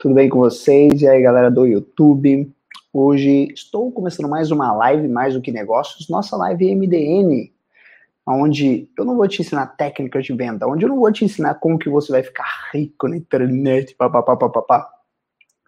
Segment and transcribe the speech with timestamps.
[0.00, 1.02] Tudo bem com vocês?
[1.02, 2.50] E aí, galera do YouTube?
[2.90, 7.52] Hoje estou começando mais uma live, mais do que negócios, nossa live MDN,
[8.26, 11.56] onde eu não vou te ensinar técnicas de venda, onde eu não vou te ensinar
[11.56, 14.90] como que você vai ficar rico na internet, papapá, papapá.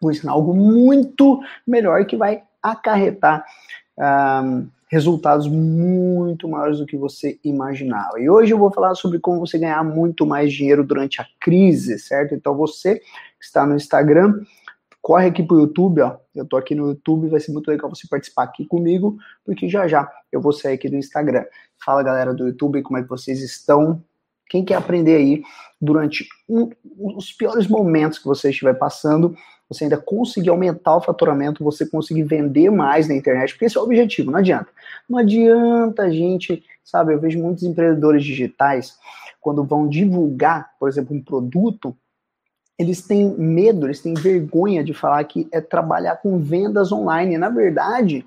[0.00, 3.44] Vou ensinar algo muito melhor que vai acarretar
[3.98, 8.20] um, resultados muito maiores do que você imaginava.
[8.20, 11.98] E hoje eu vou falar sobre como você ganhar muito mais dinheiro durante a crise,
[11.98, 12.34] certo?
[12.34, 13.06] Então você que
[13.40, 14.44] está no Instagram,
[15.00, 16.18] corre aqui pro YouTube, ó.
[16.34, 19.16] Eu tô aqui no YouTube, vai ser muito legal você participar aqui comigo,
[19.46, 21.46] porque já já eu vou sair aqui do Instagram.
[21.82, 24.04] Fala galera do YouTube, como é que vocês estão?
[24.50, 25.42] Quem quer aprender aí
[25.80, 26.68] durante um,
[27.16, 29.34] os piores momentos que você estiver passando,
[29.72, 33.80] você ainda conseguir aumentar o faturamento, você conseguir vender mais na internet, porque esse é
[33.80, 34.68] o objetivo, não adianta.
[35.08, 38.96] Não adianta a gente, sabe, eu vejo muitos empreendedores digitais,
[39.40, 41.96] quando vão divulgar, por exemplo, um produto,
[42.78, 47.36] eles têm medo, eles têm vergonha de falar que é trabalhar com vendas online.
[47.36, 48.24] Na verdade,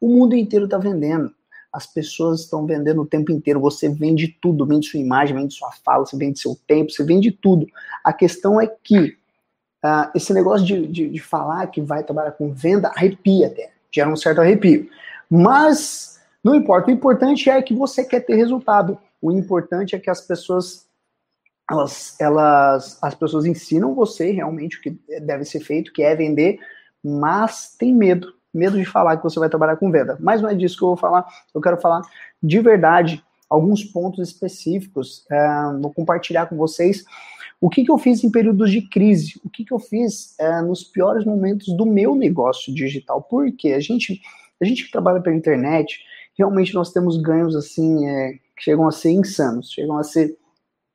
[0.00, 1.32] o mundo inteiro está vendendo.
[1.72, 3.60] As pessoas estão vendendo o tempo inteiro.
[3.60, 7.30] Você vende tudo, vende sua imagem, vende sua fala, você vende seu tempo, você vende
[7.30, 7.66] tudo.
[8.04, 9.16] A questão é que
[9.84, 14.08] uh, esse negócio de, de, de, falar que vai trabalhar com venda arrepia até, gera
[14.08, 14.88] um certo arrepio.
[15.30, 18.98] Mas não importa, o importante é que você quer ter resultado.
[19.20, 20.86] O importante é que as pessoas
[21.70, 26.58] elas, elas, as pessoas ensinam você realmente o que deve ser feito, que é vender,
[27.02, 30.18] mas tem medo, medo de falar que você vai trabalhar com venda.
[30.20, 31.24] Mas não é disso que eu vou falar.
[31.54, 32.02] Eu quero falar
[32.42, 35.24] de verdade alguns pontos específicos.
[35.30, 35.46] É,
[35.80, 37.04] vou compartilhar com vocês
[37.62, 40.60] o que, que eu fiz em períodos de crise, o que, que eu fiz é,
[40.62, 43.22] nos piores momentos do meu negócio digital.
[43.22, 44.20] Porque a gente,
[44.60, 46.00] a gente que trabalha pela internet,
[46.36, 50.36] realmente nós temos ganhos assim é, que chegam a ser insanos, chegam a ser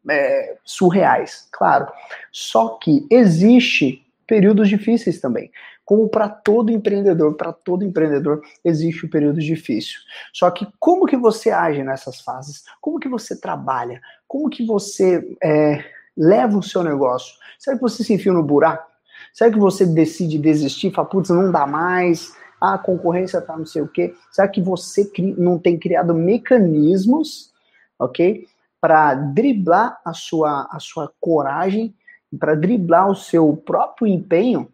[0.10, 1.88] é, surreais, claro.
[2.34, 5.50] Só que existe períodos difíceis também.
[5.86, 10.00] Como para todo empreendedor, para todo empreendedor existe um período difícil.
[10.34, 12.66] Só que como que você age nessas fases?
[12.82, 14.02] Como que você trabalha?
[14.28, 17.36] Como que você é, leva o seu negócio?
[17.60, 18.90] Será que você se enfia no buraco?
[19.34, 20.92] Será que você decide desistir?
[20.92, 24.16] Fala, putz, não dá mais, a concorrência tá não sei o quê.
[24.32, 27.54] Será que você não tem criado mecanismos,
[28.00, 28.48] ok?
[28.82, 31.96] Para driblar a sua, a sua coragem,
[32.40, 34.72] para driblar o seu próprio empenho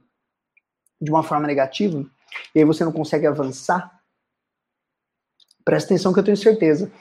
[1.00, 2.06] de uma forma negativa,
[2.56, 4.02] e aí você não consegue avançar,
[5.66, 6.92] presta atenção que eu tenho certeza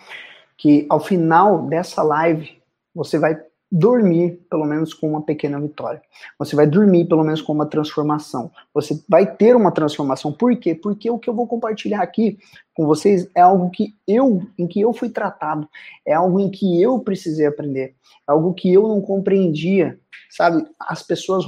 [0.57, 2.61] que ao final dessa live
[2.95, 3.41] você vai
[3.72, 6.03] dormir pelo menos com uma pequena vitória.
[6.38, 8.50] Você vai dormir pelo menos com uma transformação.
[8.75, 10.31] Você vai ter uma transformação.
[10.31, 10.75] Por quê?
[10.75, 12.38] Porque o que eu vou compartilhar aqui
[12.75, 15.66] com vocês é algo que eu, em que eu fui tratado,
[16.06, 17.94] é algo em que eu precisei aprender,
[18.28, 19.99] é algo que eu não compreendia,
[20.31, 20.66] sabe?
[20.78, 21.47] As pessoas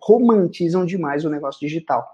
[0.00, 2.08] romantizam demais o negócio digital.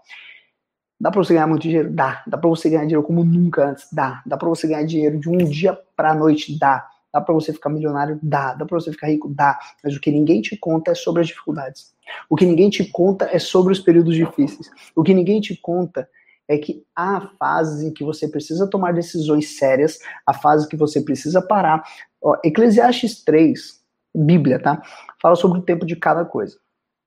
[1.00, 1.90] Dá para você ganhar muito dinheiro?
[1.90, 2.22] Dá.
[2.26, 3.86] Dá para você ganhar dinheiro como nunca antes?
[3.92, 4.22] Dá.
[4.26, 6.56] Dá para você ganhar dinheiro de um dia para a noite?
[6.58, 6.88] Dá.
[7.12, 8.18] Dá para você ficar milionário?
[8.22, 8.54] Dá.
[8.54, 9.28] Dá para você ficar rico?
[9.28, 9.58] Dá.
[9.84, 11.92] Mas o que ninguém te conta é sobre as dificuldades.
[12.28, 14.70] O que ninguém te conta é sobre os períodos difíceis.
[14.96, 16.08] O que ninguém te conta
[16.48, 21.00] é que há fases em que você precisa tomar decisões sérias, há fases que você
[21.00, 21.82] precisa parar.
[22.20, 23.80] Ó, Eclesiastes 3,
[24.14, 24.82] Bíblia, tá?
[25.20, 26.56] Fala sobre o tempo de cada coisa.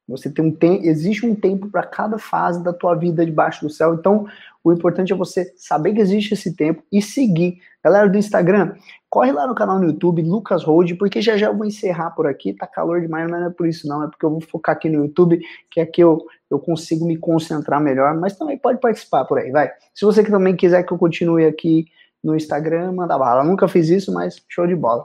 [0.08, 3.72] Você tem um tempo, existe um tempo para cada fase da tua vida debaixo do
[3.72, 3.96] céu.
[3.96, 4.28] Então,
[4.64, 7.60] o importante é você saber que existe esse tempo e seguir.
[7.86, 8.74] Galera do Instagram,
[9.08, 12.26] corre lá no canal no YouTube, Lucas Road, porque já já eu vou encerrar por
[12.26, 12.52] aqui.
[12.52, 15.06] Tá calor demais, não é por isso não, é porque eu vou focar aqui no
[15.06, 19.52] YouTube, que aqui eu, eu consigo me concentrar melhor, mas também pode participar por aí,
[19.52, 19.72] vai.
[19.94, 21.86] Se você também quiser que eu continue aqui
[22.24, 23.44] no Instagram, manda bala.
[23.44, 25.04] Eu nunca fiz isso, mas show de bola.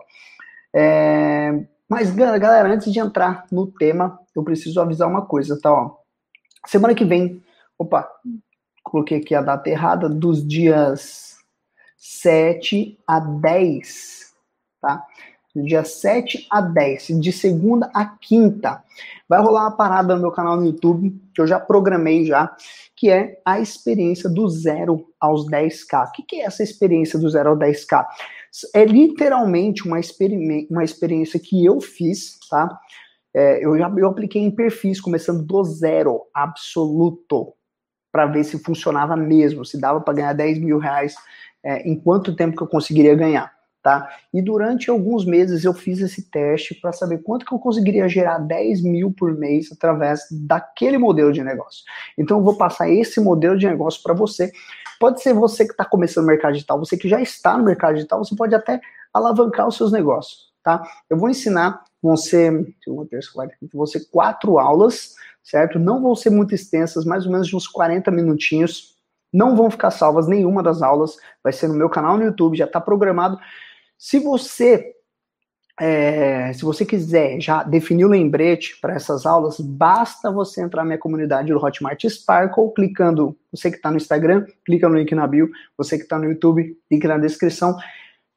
[0.74, 1.62] É...
[1.86, 5.70] Mas, galera, antes de entrar no tema, eu preciso avisar uma coisa, tá?
[5.70, 5.96] Ó,
[6.64, 7.42] semana que vem,
[7.78, 8.10] opa,
[8.82, 11.29] coloquei aqui a data errada, dos dias
[12.00, 14.32] 7 a 10,
[14.80, 15.04] tá?
[15.54, 18.82] Dia 7 a 10, de segunda a quinta.
[19.28, 22.56] Vai rolar uma parada no meu canal no YouTube, que eu já programei já,
[22.96, 26.08] que é a experiência do zero aos 10k.
[26.08, 28.06] O que é essa experiência do zero ao 10k?
[28.74, 30.00] É literalmente uma,
[30.70, 32.80] uma experiência que eu fiz, tá?
[33.34, 37.52] É, eu já eu apliquei em perfis, começando do zero, absoluto,
[38.10, 41.14] para ver se funcionava mesmo, se dava para ganhar 10 mil reais,
[41.64, 43.52] é, em quanto tempo que eu conseguiria ganhar,
[43.82, 44.08] tá?
[44.32, 48.38] E durante alguns meses eu fiz esse teste para saber quanto que eu conseguiria gerar
[48.38, 51.84] 10 mil por mês através daquele modelo de negócio.
[52.16, 54.52] Então eu vou passar esse modelo de negócio para você
[55.00, 57.94] Pode ser você que está começando no mercado digital, você que já está no mercado
[57.94, 58.78] digital, você pode até
[59.14, 60.82] alavancar os seus negócios, tá?
[61.08, 61.82] Eu vou ensinar
[63.72, 65.78] vão ser quatro aulas, certo?
[65.78, 68.94] Não vão ser muito extensas, mais ou menos de uns 40 minutinhos.
[69.32, 72.64] Não vão ficar salvas nenhuma das aulas, vai ser no meu canal no YouTube, já
[72.64, 73.38] está programado.
[73.96, 74.94] Se você
[75.80, 80.88] é, se você quiser já definir o lembrete para essas aulas, basta você entrar na
[80.88, 85.26] minha comunidade do Hotmart Sparkle, clicando, você que está no Instagram, clica no link na
[85.26, 85.48] bio,
[85.78, 87.70] você que está no YouTube, link na descrição.
[87.72, 87.76] O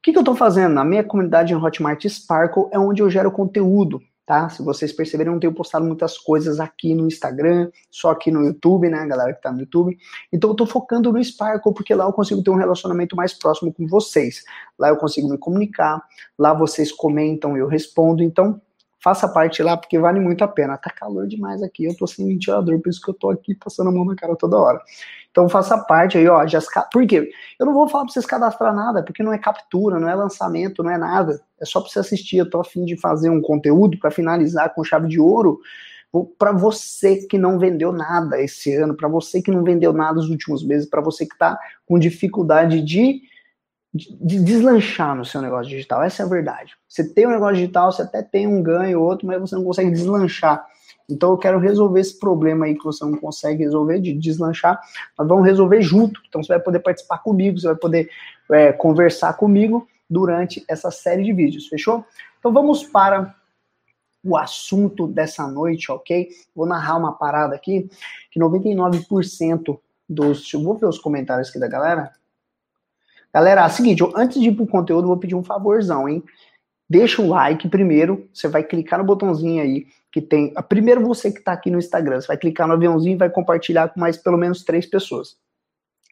[0.02, 0.74] que, que eu estou fazendo?
[0.74, 4.50] Na minha comunidade em Hotmart Sparkle é onde eu gero conteúdo, tá?
[4.50, 8.44] Se vocês perceberem, eu não tenho postado muitas coisas aqui no Instagram, só aqui no
[8.44, 9.98] YouTube, né, galera que tá no YouTube.
[10.32, 13.74] Então eu tô focando no Sparkle, porque lá eu consigo ter um relacionamento mais próximo
[13.74, 14.44] com vocês.
[14.78, 16.02] Lá eu consigo me comunicar,
[16.38, 18.24] lá vocês comentam, eu respondo.
[18.24, 18.62] Então,
[19.04, 20.78] faça parte lá, porque vale muito a pena.
[20.78, 23.90] Tá calor demais aqui, eu tô sem ventilador, por isso que eu tô aqui passando
[23.90, 24.82] a mão na cara toda hora.
[25.30, 26.48] Então faça parte aí, ó.
[26.48, 26.62] Já,
[26.92, 27.30] por quê?
[27.60, 30.82] Eu não vou falar pra vocês cadastrar nada, porque não é captura, não é lançamento,
[30.82, 31.42] não é nada.
[31.60, 32.38] É só pra você assistir.
[32.38, 35.60] Eu tô afim de fazer um conteúdo para finalizar com chave de ouro
[36.38, 40.30] para você que não vendeu nada esse ano, para você que não vendeu nada nos
[40.30, 43.24] últimos meses, para você que está com dificuldade de
[43.94, 46.02] de deslanchar no seu negócio digital.
[46.02, 46.74] Essa é a verdade.
[46.88, 49.64] Você tem um negócio digital, você até tem um ganho ou outro, mas você não
[49.64, 50.66] consegue deslanchar.
[51.08, 54.82] Então eu quero resolver esse problema aí que você não consegue resolver, de deslanchar.
[55.18, 56.20] Nós vamos resolver junto.
[56.28, 58.10] Então você vai poder participar comigo, você vai poder
[58.52, 62.04] é, conversar comigo durante essa série de vídeos, fechou?
[62.40, 63.36] Então vamos para
[64.24, 66.30] o assunto dessa noite, ok?
[66.56, 67.90] Vou narrar uma parada aqui,
[68.32, 70.52] que 99% dos...
[70.54, 72.12] Vou ver os comentários aqui da galera.
[73.34, 76.24] Galera, é o seguinte, antes de ir pro conteúdo, vou pedir um favorzão, hein?
[76.88, 80.54] Deixa o like primeiro, você vai clicar no botãozinho aí que tem.
[80.70, 83.90] Primeiro você que está aqui no Instagram, você vai clicar no aviãozinho e vai compartilhar
[83.90, 85.36] com mais pelo menos três pessoas.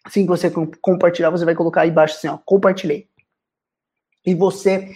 [0.04, 0.52] Assim que você
[0.82, 3.08] compartilhar, você vai colocar aí embaixo assim, ó, compartilhei.
[4.26, 4.96] E você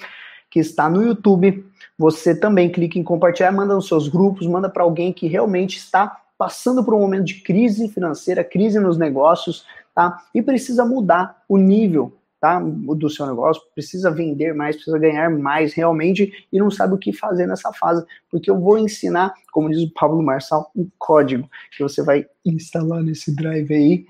[0.49, 1.63] que está no YouTube,
[1.95, 6.23] você também clica em compartilhar, manda nos seus grupos, manda para alguém que realmente está
[6.37, 10.21] passando por um momento de crise financeira, crise nos negócios, tá?
[10.33, 12.59] E precisa mudar o nível, tá?
[12.59, 17.13] Do seu negócio, precisa vender mais, precisa ganhar mais realmente e não sabe o que
[17.13, 21.81] fazer nessa fase, porque eu vou ensinar, como diz o Pablo Marçal, um código que
[21.81, 24.05] você vai instalar nesse drive aí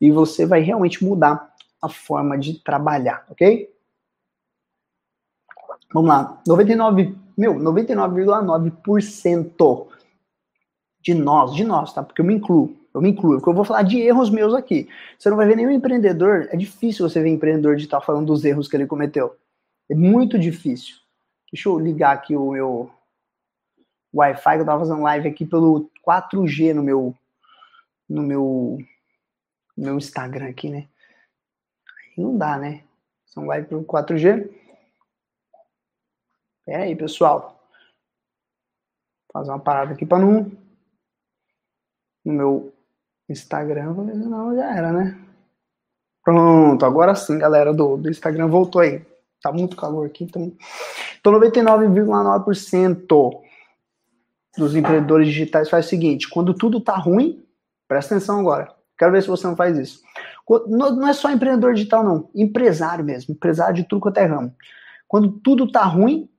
[0.00, 3.72] e você vai realmente mudar a forma de trabalhar, ok?
[5.92, 9.88] Vamos lá, 99, meu, 99,9%
[11.00, 12.02] de nós, de nós, tá?
[12.02, 14.88] Porque eu me incluo, eu me incluo, porque eu vou falar de erros meus aqui.
[15.18, 18.68] Você não vai ver nenhum empreendedor, é difícil você ver empreendedor digital falando dos erros
[18.68, 19.36] que ele cometeu.
[19.90, 20.96] É muito difícil.
[21.52, 22.90] Deixa eu ligar aqui o meu
[24.14, 27.14] Wi-Fi, que eu tava fazendo live aqui pelo 4G no meu
[28.08, 28.78] no meu
[29.76, 30.88] no meu Instagram aqui, né?
[32.16, 32.84] Aí não dá, né?
[33.26, 34.48] São live pelo 4G.
[36.64, 37.60] Pera aí, pessoal.
[39.32, 40.50] Vou fazer uma parada aqui para não
[42.24, 42.73] no meu
[43.34, 45.24] Instagram, não, já era, né?
[46.24, 49.04] Pronto, agora sim, galera do, do Instagram voltou aí.
[49.42, 50.50] Tá muito calor aqui, então.
[51.20, 53.42] Então, 99,9%
[54.56, 57.44] dos empreendedores digitais faz o seguinte: quando tudo tá ruim,
[57.86, 58.72] presta atenção agora.
[58.98, 60.00] Quero ver se você não faz isso.
[60.66, 62.30] Não é só empreendedor digital, não.
[62.34, 63.34] Empresário mesmo.
[63.34, 64.54] Empresário de tudo quanto é ramo.
[65.08, 66.30] Quando tudo tá ruim,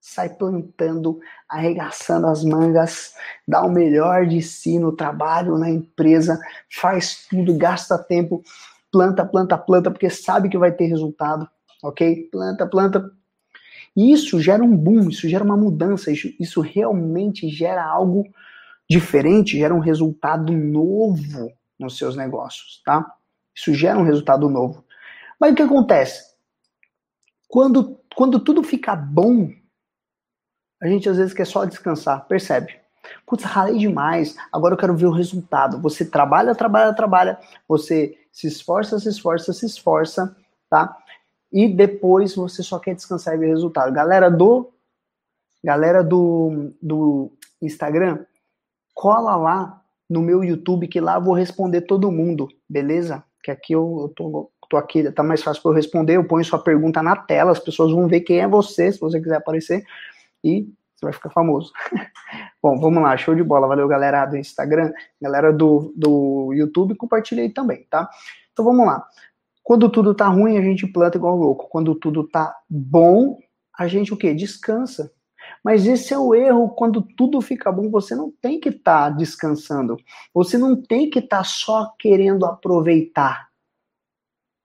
[0.00, 1.18] sai plantando,
[1.48, 3.14] arregaçando as mangas,
[3.46, 6.38] dá o melhor de si no trabalho, na empresa,
[6.70, 8.42] faz tudo, gasta tempo,
[8.90, 11.48] planta, planta, planta, porque sabe que vai ter resultado,
[11.82, 12.28] ok?
[12.30, 13.10] Planta, planta.
[13.96, 18.24] E isso gera um boom, isso gera uma mudança, isso, isso realmente gera algo
[18.88, 23.04] diferente, gera um resultado novo nos seus negócios, tá?
[23.54, 24.84] Isso gera um resultado novo.
[25.38, 26.34] Mas o que acontece?
[27.46, 29.50] Quando, quando tudo fica bom
[30.80, 32.78] a gente às vezes quer só descansar, percebe?
[33.26, 35.80] Putz, ralei demais, agora eu quero ver o resultado.
[35.80, 40.36] Você trabalha, trabalha, trabalha, você se esforça, se esforça, se esforça,
[40.68, 40.96] tá?
[41.52, 43.92] E depois você só quer descansar e ver o resultado.
[43.92, 44.70] Galera do
[45.64, 48.24] galera do, do Instagram,
[48.94, 53.24] cola lá no meu YouTube que lá eu vou responder todo mundo, beleza?
[53.42, 56.44] Que aqui eu, eu tô, tô aqui, tá mais fácil para eu responder, eu ponho
[56.44, 59.84] sua pergunta na tela, as pessoas vão ver quem é você, se você quiser aparecer
[60.42, 60.68] e
[60.98, 61.72] você vai ficar famoso.
[62.60, 63.68] Bom, vamos lá, show de bola.
[63.68, 64.92] Valeu, galera do Instagram,
[65.22, 68.08] galera do, do YouTube, compartilhei também, tá?
[68.52, 69.06] Então vamos lá.
[69.62, 71.68] Quando tudo tá ruim, a gente planta igual louco.
[71.68, 73.38] Quando tudo tá bom,
[73.78, 74.34] a gente o quê?
[74.34, 75.12] Descansa.
[75.62, 79.16] Mas esse é o erro, quando tudo fica bom, você não tem que estar tá
[79.16, 79.96] descansando.
[80.34, 83.48] Você não tem que estar tá só querendo aproveitar.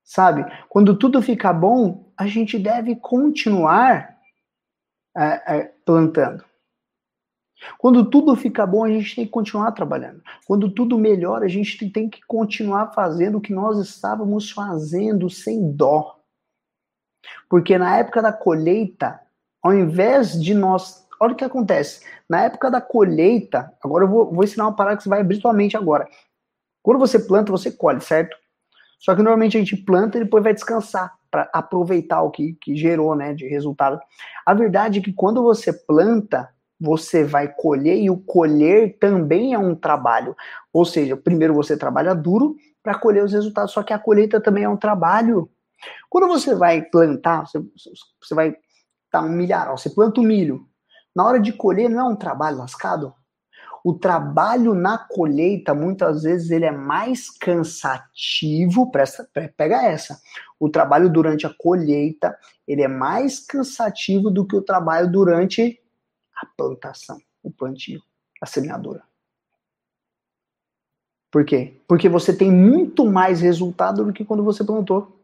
[0.03, 0.45] Sabe?
[0.67, 4.12] Quando tudo fica bom, a gente deve continuar
[5.15, 6.43] é, é, plantando.
[7.77, 10.21] Quando tudo fica bom, a gente tem que continuar trabalhando.
[10.45, 15.71] Quando tudo melhora, a gente tem que continuar fazendo o que nós estávamos fazendo sem
[15.71, 16.19] dó.
[17.49, 19.19] Porque na época da colheita,
[19.61, 21.07] ao invés de nós.
[21.19, 22.05] Olha o que acontece.
[22.27, 25.39] Na época da colheita, agora eu vou, vou ensinar uma parada que você vai abrir
[25.39, 26.07] sua agora.
[26.81, 28.35] Quando você planta, você colhe, certo?
[28.99, 32.75] Só que normalmente a gente planta e depois vai descansar para aproveitar o que, que
[32.75, 33.99] gerou, né, de resultado.
[34.45, 36.47] A verdade é que quando você planta,
[36.79, 40.35] você vai colher e o colher também é um trabalho.
[40.71, 44.63] Ou seja, primeiro você trabalha duro para colher os resultados, só que a colheita também
[44.63, 45.49] é um trabalho.
[46.07, 47.59] Quando você vai plantar, você,
[48.21, 48.55] você vai
[49.09, 50.67] tá um milharal, você planta o milho.
[51.15, 53.11] Na hora de colher não é um trabalho lascado?
[53.83, 60.21] O trabalho na colheita, muitas vezes, ele é mais cansativo, presta, pega essa.
[60.57, 65.81] O trabalho durante a colheita, ele é mais cansativo do que o trabalho durante
[66.33, 68.01] a plantação, o plantio,
[68.41, 69.03] a semeadura.
[71.29, 71.81] Por quê?
[71.87, 75.19] Porque você tem muito mais resultado do que quando você plantou.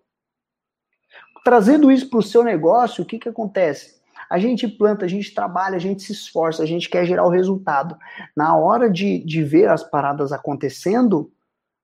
[1.46, 3.99] Trazendo isso para o seu negócio, o que, que acontece?
[4.30, 7.30] A gente planta, a gente trabalha, a gente se esforça, a gente quer gerar o
[7.30, 7.98] resultado.
[8.36, 11.32] Na hora de, de ver as paradas acontecendo,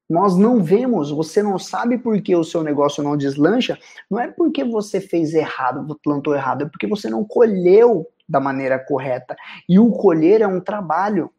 [0.07, 3.77] nós não vemos, você não sabe por que o seu negócio não deslancha,
[4.09, 8.77] não é porque você fez errado, plantou errado, é porque você não colheu da maneira
[8.77, 9.35] correta.
[9.67, 11.31] E o colher é um trabalho,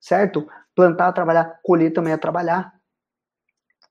[0.00, 0.46] certo?
[0.74, 2.72] Plantar, trabalhar, colher também é trabalhar.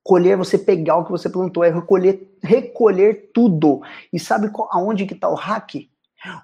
[0.03, 3.81] Colher é você pegar o que você plantou, é recolher, recolher tudo.
[4.11, 5.90] E sabe qual, aonde que está o hack?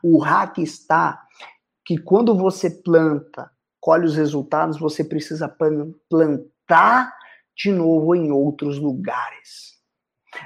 [0.04, 1.24] O hack está
[1.86, 5.48] que quando você planta, colhe os resultados, você precisa
[6.10, 7.14] plantar
[7.56, 9.78] de novo em outros lugares.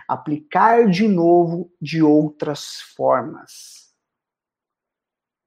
[0.07, 3.91] Aplicar de novo de outras formas.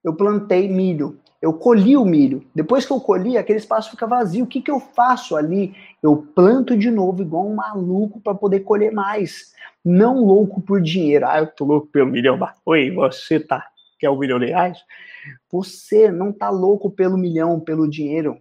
[0.02, 2.42] Eu plantei milho, eu colhi o milho.
[2.54, 4.44] Depois que eu colhi, aquele espaço fica vazio.
[4.44, 5.74] O que, que eu faço ali?
[6.02, 9.52] Eu planto de novo, igual um maluco, para poder colher mais.
[9.84, 11.26] Não louco por dinheiro.
[11.26, 12.38] Ah, eu tô louco pelo milhão.
[12.64, 13.70] Oi, você tá?
[14.04, 14.76] Quer um milhão de reais?
[15.50, 18.38] Você não tá louco pelo milhão, pelo dinheiro.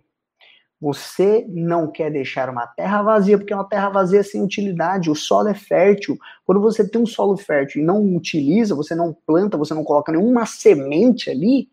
[0.82, 5.10] Você não quer deixar uma terra vazia, porque é uma terra vazia sem utilidade.
[5.10, 6.18] O solo é fértil.
[6.44, 10.12] Quando você tem um solo fértil e não utiliza, você não planta, você não coloca
[10.12, 11.70] nenhuma semente ali,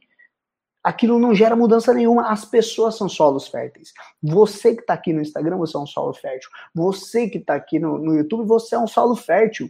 [0.85, 2.31] aquilo não gera mudança nenhuma.
[2.31, 3.93] As pessoas são solos férteis.
[4.23, 6.49] Você que está aqui no Instagram, você é um solo fértil.
[6.73, 9.69] Você que está aqui no, no, YouTube, você é um solo fértil.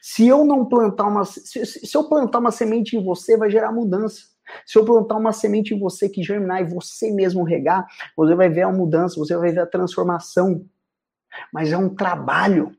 [0.00, 1.24] Se eu não plantar uma.
[1.24, 4.22] Se, se, eu plantar uma semente em você, vai gerar mudança.
[4.66, 8.48] Se eu plantar uma semente em você que germinar e você mesmo regar, você vai
[8.48, 10.64] ver a mudança, você vai ver a transformação.
[11.52, 12.72] Mas é um trabalho.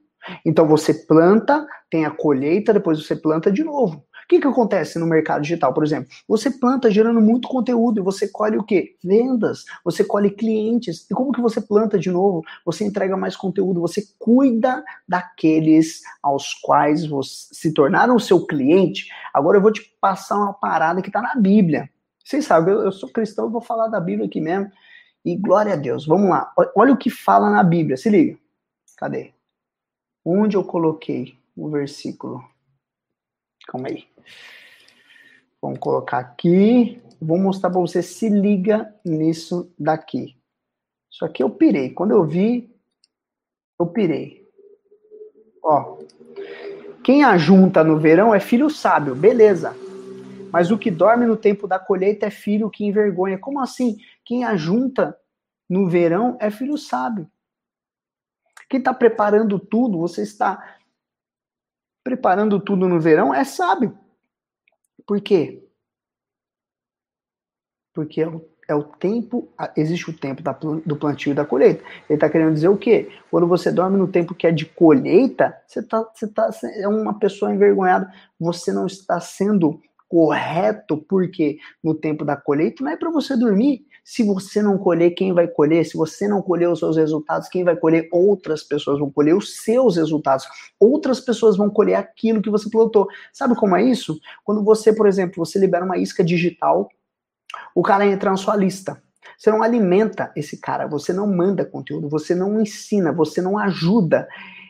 [0.45, 5.07] Então você planta, tem a colheita, depois você planta de novo que, que acontece no
[5.07, 6.07] mercado digital, por exemplo?
[6.27, 8.95] Você planta gerando muito conteúdo e você colhe o quê?
[9.03, 11.09] Vendas, você colhe clientes.
[11.09, 12.45] E como que você planta de novo?
[12.63, 17.09] Você entrega mais conteúdo, você cuida daqueles aos quais
[17.51, 19.09] se tornaram seu cliente.
[19.33, 21.89] Agora eu vou te passar uma parada que está na Bíblia.
[22.23, 24.71] Vocês sabem, eu, eu sou cristão, eu vou falar da Bíblia aqui mesmo.
[25.25, 26.05] E glória a Deus.
[26.05, 26.53] Vamos lá.
[26.75, 27.97] Olha o que fala na Bíblia.
[27.97, 28.37] Se liga.
[28.95, 29.33] Cadê?
[30.23, 32.43] Onde eu coloquei o versículo?
[33.69, 34.07] Calma aí.
[35.61, 36.99] Vamos colocar aqui.
[37.21, 40.35] Vou mostrar para você se liga nisso daqui.
[41.11, 41.91] Isso aqui eu pirei.
[41.91, 42.75] Quando eu vi,
[43.79, 44.43] eu pirei.
[45.63, 45.99] Ó.
[47.03, 49.75] Quem ajunta no verão é filho sábio, beleza.
[50.51, 53.37] Mas o que dorme no tempo da colheita é filho que envergonha.
[53.37, 53.97] Como assim?
[54.25, 55.15] Quem ajunta
[55.69, 57.29] no verão é filho sábio.
[58.67, 60.78] Quem está preparando tudo, você está
[62.09, 63.95] preparando tudo no verão, é sábio.
[65.05, 65.63] Por quê?
[67.93, 69.47] Porque é o, é o tempo,
[69.77, 71.83] existe o tempo da, do plantio e da colheita.
[72.09, 73.11] Ele está querendo dizer o quê?
[73.29, 77.19] Quando você dorme no tempo que é de colheita, você, tá, você tá, é uma
[77.19, 83.11] pessoa envergonhada, você não está sendo correto, porque no tempo da colheita não é para
[83.11, 85.85] você dormir, se você não colher, quem vai colher?
[85.85, 88.09] Se você não colher os seus resultados, quem vai colher?
[88.11, 90.45] Outras pessoas vão colher os seus resultados.
[90.79, 93.07] Outras pessoas vão colher aquilo que você plantou.
[93.31, 94.19] Sabe como é isso?
[94.43, 96.89] Quando você, por exemplo, você libera uma isca digital,
[97.75, 99.01] o cara entra na sua lista.
[99.37, 104.27] Você não alimenta esse cara, você não manda conteúdo, você não ensina, você não ajuda.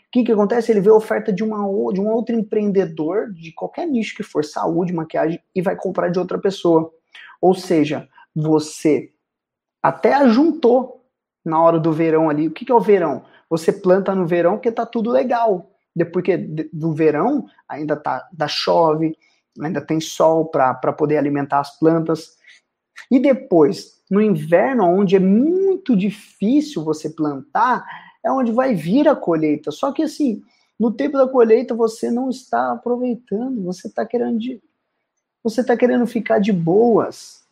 [0.10, 0.72] O que, que acontece?
[0.72, 1.58] Ele vê a oferta de, uma,
[1.94, 6.20] de um outro empreendedor, de qualquer nicho que for, saúde, maquiagem, e vai comprar de
[6.20, 6.92] outra pessoa.
[7.42, 9.12] Ou seja, você
[9.82, 11.06] até ajuntou
[11.44, 12.48] na hora do verão ali.
[12.48, 13.24] O que, que é o verão?
[13.50, 15.72] Você planta no verão porque tá tudo legal.
[15.96, 19.18] Depois que do verão ainda tá, da chove,
[19.60, 22.38] ainda tem sol para poder alimentar as plantas.
[23.10, 27.86] E depois, no inverno, onde é muito difícil você plantar,
[28.24, 29.72] é onde vai vir a colheita.
[29.72, 30.42] Só que assim,
[30.80, 34.62] no tempo da colheita você não está aproveitando, você está querendo de,
[35.44, 37.44] você está querendo ficar de boas.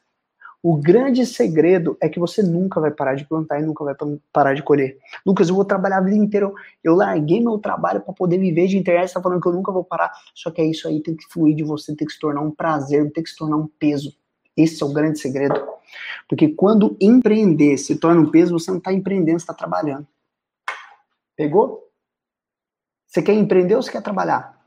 [0.62, 3.96] O grande segredo é que você nunca vai parar de plantar e nunca vai
[4.34, 4.98] parar de colher.
[5.26, 6.52] Lucas, eu vou trabalhar a vida inteira.
[6.84, 9.04] Eu larguei meu trabalho para poder viver de internet.
[9.04, 10.12] Você está falando que eu nunca vou parar.
[10.34, 12.52] Só que é isso aí, tem que fluir de você, tem que se tornar um
[12.52, 14.16] prazer, tem que se tornar um peso.
[14.58, 15.56] Esse é o grande segredo.
[16.28, 20.08] Porque quando empreender se torna um peso, você não está empreendendo, você está trabalhando.
[21.36, 21.88] Pegou?
[23.06, 24.60] Você quer empreender ou você quer trabalhar?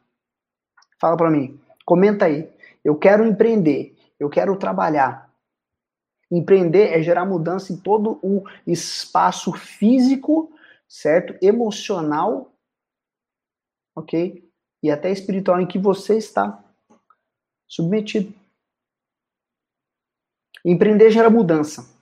[1.01, 1.61] Fala para mim.
[1.85, 2.49] Comenta aí.
[2.85, 3.97] Eu quero empreender.
[4.19, 5.30] Eu quero trabalhar.
[6.31, 10.53] Empreender é gerar mudança em todo o espaço físico,
[10.89, 11.37] certo?
[11.45, 12.53] Emocional,
[13.97, 14.49] ok?
[14.83, 16.63] E até espiritual em que você está
[17.67, 18.33] submetido.
[20.65, 22.00] Empreender gera mudança.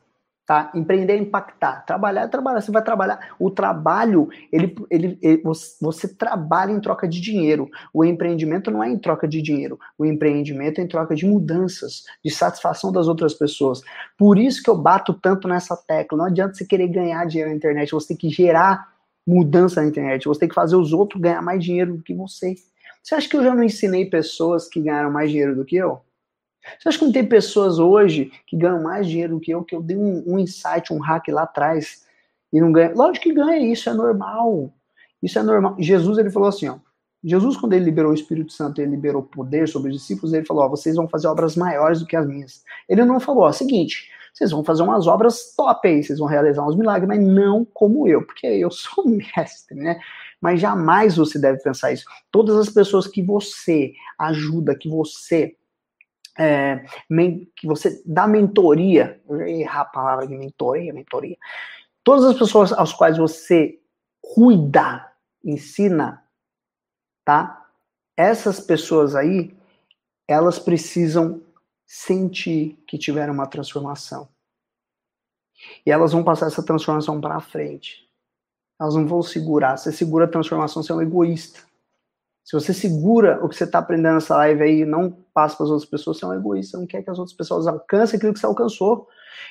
[0.48, 0.70] Tá?
[0.74, 1.84] Empreender é impactar.
[1.84, 2.62] Trabalhar é trabalhar.
[2.62, 3.34] Você vai trabalhar.
[3.38, 5.42] O trabalho, ele, ele, ele,
[5.78, 7.68] você trabalha em troca de dinheiro.
[7.92, 9.78] O empreendimento não é em troca de dinheiro.
[9.98, 13.82] O empreendimento é em troca de mudanças, de satisfação das outras pessoas.
[14.16, 16.16] Por isso que eu bato tanto nessa tecla.
[16.16, 17.90] Não adianta você querer ganhar dinheiro na internet.
[17.90, 18.88] Você tem que gerar
[19.26, 20.24] mudança na internet.
[20.24, 22.54] Você tem que fazer os outros ganhar mais dinheiro do que você.
[23.02, 26.00] Você acha que eu já não ensinei pessoas que ganharam mais dinheiro do que eu?
[26.78, 29.74] Você acha que não tem pessoas hoje que ganham mais dinheiro do que eu, que
[29.74, 32.04] eu dei um, um insight, um hack lá atrás
[32.52, 32.92] e não ganha?
[32.94, 34.72] Lógico que ganha, isso é normal.
[35.22, 35.76] Isso é normal.
[35.78, 36.78] Jesus, ele falou assim, ó.
[37.24, 40.64] Jesus, quando ele liberou o Espírito Santo, ele liberou poder sobre os discípulos, ele falou,
[40.64, 42.62] ó, vocês vão fazer obras maiores do que as minhas.
[42.88, 46.64] Ele não falou, ó, seguinte, vocês vão fazer umas obras top aí, vocês vão realizar
[46.64, 49.98] uns milagres, mas não como eu, porque eu sou mestre, né?
[50.40, 52.04] Mas jamais você deve pensar isso.
[52.30, 55.56] Todas as pessoas que você ajuda, que você
[56.38, 56.84] é,
[57.56, 61.36] que você dá mentoria, eu errar a palavra de mentoria, mentoria.
[62.04, 63.80] Todas as pessoas às quais você
[64.20, 65.12] cuida,
[65.44, 66.24] ensina,
[67.24, 67.66] tá?
[68.16, 69.56] Essas pessoas aí,
[70.28, 71.42] elas precisam
[71.84, 74.28] sentir que tiveram uma transformação.
[75.84, 78.08] E elas vão passar essa transformação para frente.
[78.80, 79.76] Elas não vão segurar.
[79.76, 81.67] Você segura a transformação, você é um egoísta.
[82.48, 85.64] Se você segura o que você está aprendendo nessa live aí e não passa para
[85.66, 88.16] as outras pessoas, você é um egoísta, você não quer que as outras pessoas alcancem
[88.16, 89.06] aquilo que você alcançou.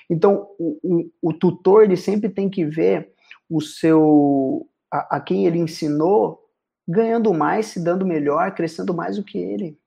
[0.10, 3.14] Então, o, o, o tutor, ele sempre tem que ver
[3.48, 6.50] o seu, a, a, quem ele ensinou,
[6.88, 9.80] ganhando mais, se dando melhor, crescendo mais do que ele.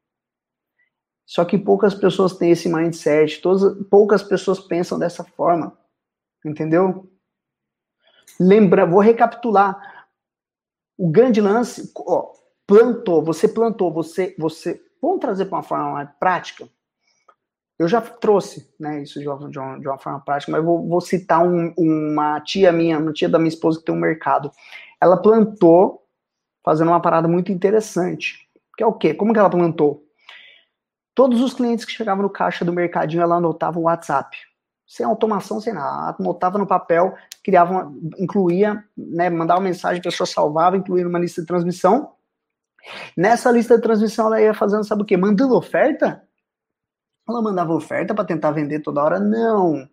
[1.26, 5.76] Só que poucas pessoas têm esse mindset, todas, poucas pessoas pensam dessa forma.
[6.44, 7.10] Entendeu?
[8.38, 10.06] Lembra, vou recapitular.
[10.96, 12.38] O grande lance, ó,
[12.70, 16.68] plantou, você plantou, você, você, vamos trazer para uma forma mais prática?
[17.76, 21.44] Eu já trouxe, né, isso de uma, de uma, forma prática, mas vou, vou citar
[21.44, 24.52] um, uma tia minha, uma tia da minha esposa que tem um mercado.
[25.00, 26.06] Ela plantou
[26.64, 29.14] fazendo uma parada muito interessante, que é o quê?
[29.14, 30.04] Como que ela plantou?
[31.12, 34.37] Todos os clientes que chegavam no caixa do mercadinho, ela anotava o WhatsApp.
[34.87, 36.14] Sem automação, sem nada.
[36.16, 41.18] Anotava no papel, criava, uma, incluía, né, mandava uma mensagem, a pessoa salvava, incluía numa
[41.18, 42.12] lista de transmissão,
[43.16, 45.16] Nessa lista de transmissão, ela ia fazendo, sabe o quê?
[45.16, 46.22] Mandando oferta?
[47.28, 49.20] Ela mandava oferta para tentar vender toda hora?
[49.20, 49.88] Não.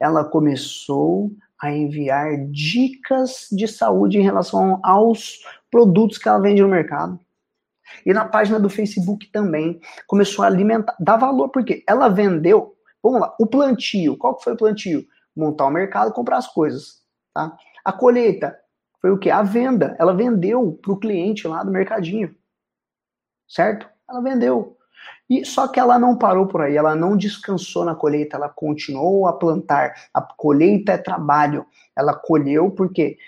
[0.00, 1.30] Ela começou
[1.60, 7.20] a enviar dicas de saúde em relação aos produtos que ela vende no mercado.
[8.04, 13.20] E na página do Facebook também começou a alimentar, dar valor, porque ela vendeu, vamos
[13.20, 14.16] lá, o plantio.
[14.16, 15.04] Qual que foi o plantio?
[15.36, 17.02] Montar o mercado comprar as coisas.
[17.34, 17.56] Tá?
[17.84, 18.58] A colheita,
[19.02, 19.28] foi o que?
[19.28, 19.96] A venda.
[19.98, 22.34] Ela vendeu para o cliente lá do mercadinho.
[23.48, 23.86] Certo?
[24.08, 24.78] Ela vendeu.
[25.28, 29.26] E só que ela não parou por aí, ela não descansou na colheita, ela continuou
[29.26, 29.92] a plantar.
[30.14, 31.66] A colheita é trabalho.
[31.96, 33.18] Ela colheu porque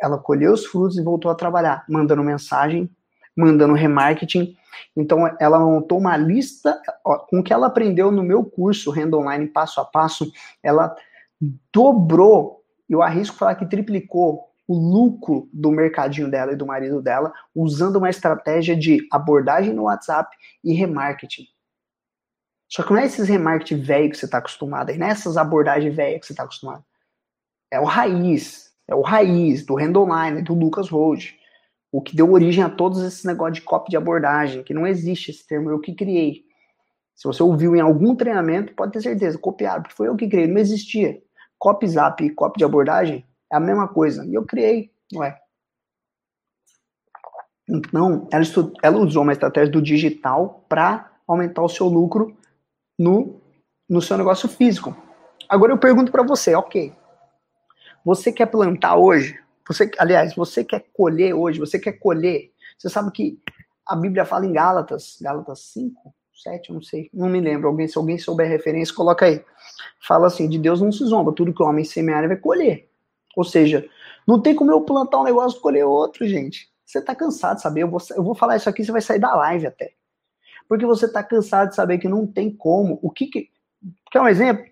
[0.00, 2.88] ela colheu os frutos e voltou a trabalhar, mandando mensagem,
[3.36, 4.56] mandando remarketing.
[4.96, 9.16] Então ela montou uma lista ó, com o que ela aprendeu no meu curso Renda
[9.16, 10.30] Online passo a passo,
[10.62, 10.94] ela
[11.72, 17.32] dobrou, eu arrisco falar que triplicou o lucro do mercadinho dela e do marido dela
[17.54, 21.46] usando uma estratégia de abordagem no WhatsApp e remarketing.
[22.68, 26.20] Só que não é esses remarketing velho que você está acostumado, é nessas abordagens velhas
[26.20, 26.84] que você está acostumado.
[27.70, 31.38] É o raiz, é o raiz do Rand Online, do Lucas Road.
[31.92, 35.30] O que deu origem a todos esses negócios de copy de abordagem, que não existe
[35.30, 36.44] esse termo, eu que criei.
[37.14, 40.48] Se você ouviu em algum treinamento, pode ter certeza, copiado, porque foi eu que criei,
[40.48, 41.22] não existia.
[41.58, 44.24] Copy zap e copy de abordagem é a mesma coisa.
[44.26, 45.38] E eu criei, ué.
[47.68, 48.44] Então, ela,
[48.82, 52.36] ela usou uma estratégia do digital para aumentar o seu lucro
[52.98, 53.40] no,
[53.88, 54.94] no seu negócio físico.
[55.48, 56.92] Agora eu pergunto para você, ok,
[58.04, 59.38] você quer plantar hoje?
[59.66, 61.58] Você, aliás, você quer colher hoje?
[61.58, 62.52] Você quer colher?
[62.78, 63.38] Você sabe que
[63.86, 67.68] a Bíblia fala em Gálatas, Gálatas 5, 7, não sei, não me lembro.
[67.68, 69.42] Alguém, se alguém souber referência, coloca aí.
[70.06, 72.90] Fala assim: de Deus não se zomba, tudo que o homem semear vai colher.
[73.36, 73.88] Ou seja,
[74.26, 76.68] não tem como eu plantar um negócio e colher outro, gente.
[76.84, 77.82] Você tá cansado de saber.
[77.82, 79.92] Eu vou, eu vou falar isso aqui, você vai sair da live até.
[80.68, 82.98] Porque você tá cansado de saber que não tem como.
[83.02, 83.50] O que que.
[84.10, 84.64] Quer um exemplo?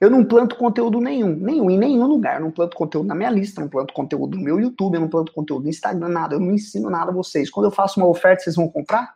[0.00, 2.36] Eu não planto conteúdo nenhum, nenhum, em nenhum lugar.
[2.36, 5.08] Eu não planto conteúdo na minha lista, não planto conteúdo no meu YouTube, eu não
[5.08, 6.34] planto conteúdo no Instagram, nada.
[6.34, 7.50] Eu não ensino nada a vocês.
[7.50, 9.14] Quando eu faço uma oferta, vocês vão comprar?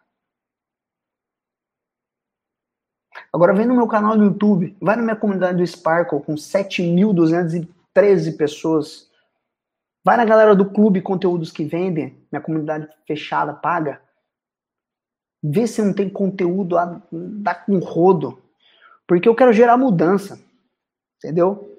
[3.32, 6.37] Agora vem no meu canal no YouTube, vai na minha comunidade do Sparkle com
[7.94, 9.11] 7.213 pessoas.
[10.04, 14.02] Vai na galera do clube Conteúdos que Vendem, minha comunidade fechada, paga.
[15.42, 18.42] Vê se não tem conteúdo a dar com rodo.
[19.07, 20.38] Porque eu quero gerar mudança.
[21.18, 21.70] Entendeu?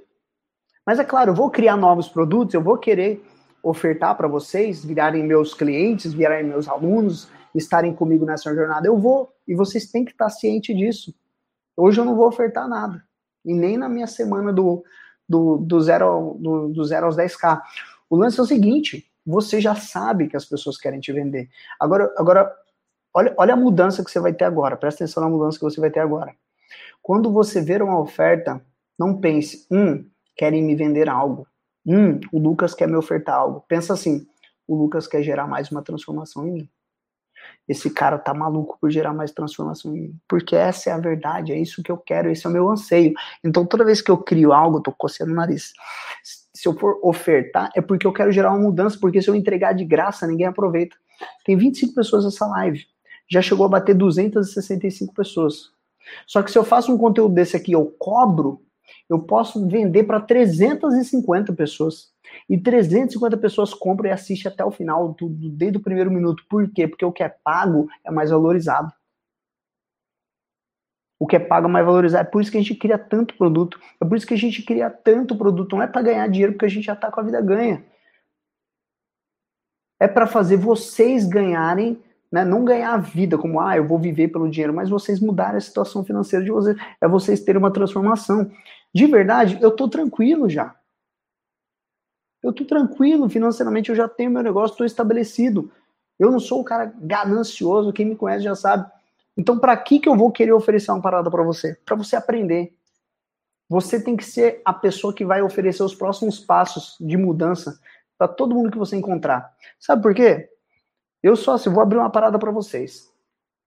[0.86, 3.23] Mas é claro, eu vou criar novos produtos, eu vou querer
[3.62, 8.88] ofertar para vocês, virarem meus clientes, virarem meus alunos, estarem comigo nessa jornada.
[8.88, 9.32] Eu vou.
[9.47, 11.13] E vocês têm que estar cientes disso.
[11.75, 13.04] Hoje eu não vou ofertar nada.
[13.43, 14.84] E nem na minha semana do,
[15.28, 17.62] do, do, zero, do, do zero aos 10k.
[18.10, 21.50] O lance é o seguinte: você já sabe que as pessoas querem te vender.
[21.80, 22.56] Agora, agora
[23.14, 24.78] olha, olha a mudança que você vai ter agora.
[24.78, 26.36] Presta atenção na mudança que você vai ter agora.
[27.02, 28.62] Quando você ver uma oferta,
[28.98, 31.48] não pense, hum, querem me vender algo.
[31.86, 33.64] Hum, o Lucas quer me ofertar algo.
[33.68, 34.26] Pensa assim,
[34.68, 36.70] o Lucas quer gerar mais uma transformação em mim.
[37.67, 40.19] Esse cara tá maluco por gerar mais transformação em mim.
[40.27, 43.13] Porque essa é a verdade, é isso que eu quero, esse é o meu anseio.
[43.43, 45.73] Então toda vez que eu crio algo, eu tô coçando o nariz.
[46.23, 49.73] Se eu for ofertar, é porque eu quero gerar uma mudança, porque se eu entregar
[49.73, 50.95] de graça, ninguém aproveita.
[51.43, 52.86] Tem 25 pessoas nessa live.
[53.29, 55.71] Já chegou a bater 265 pessoas.
[56.27, 58.62] Só que se eu faço um conteúdo desse aqui, eu cobro,
[59.10, 62.13] eu posso vender para 350 pessoas.
[62.50, 66.43] E 350 pessoas compram e assistem até o final, tudo, desde o primeiro minuto.
[66.50, 66.88] Por quê?
[66.88, 68.91] Porque o que é pago é mais valorizado.
[71.19, 72.28] O que é pago é mais valorizado.
[72.28, 73.80] É por isso que a gente cria tanto produto.
[74.02, 75.76] É por isso que a gente cria tanto produto.
[75.76, 77.84] Não é para ganhar dinheiro, porque a gente já está com a vida ganha.
[80.00, 82.04] É para fazer vocês ganharem
[82.36, 82.43] né?
[82.43, 85.62] Não ganhar a vida como, ah, eu vou viver pelo dinheiro, mas vocês mudarem a
[85.62, 88.52] situação financeira de vocês, é vocês terem uma transformação.
[88.93, 90.76] De verdade, eu tô tranquilo já.
[92.45, 95.71] Eu tô tranquilo financeiramente, eu já tenho meu negócio, estou estabelecido.
[96.19, 98.88] Eu não sou o cara ganancioso, quem me conhece já sabe.
[99.36, 101.75] Então, para que que eu vou querer oferecer uma parada para você?
[101.84, 102.71] Para você aprender.
[103.67, 107.79] Você tem que ser a pessoa que vai oferecer os próximos passos de mudança
[108.15, 109.51] para todo mundo que você encontrar.
[109.79, 110.47] Sabe por quê?
[111.23, 113.12] Eu só assim, vou abrir uma parada para vocês.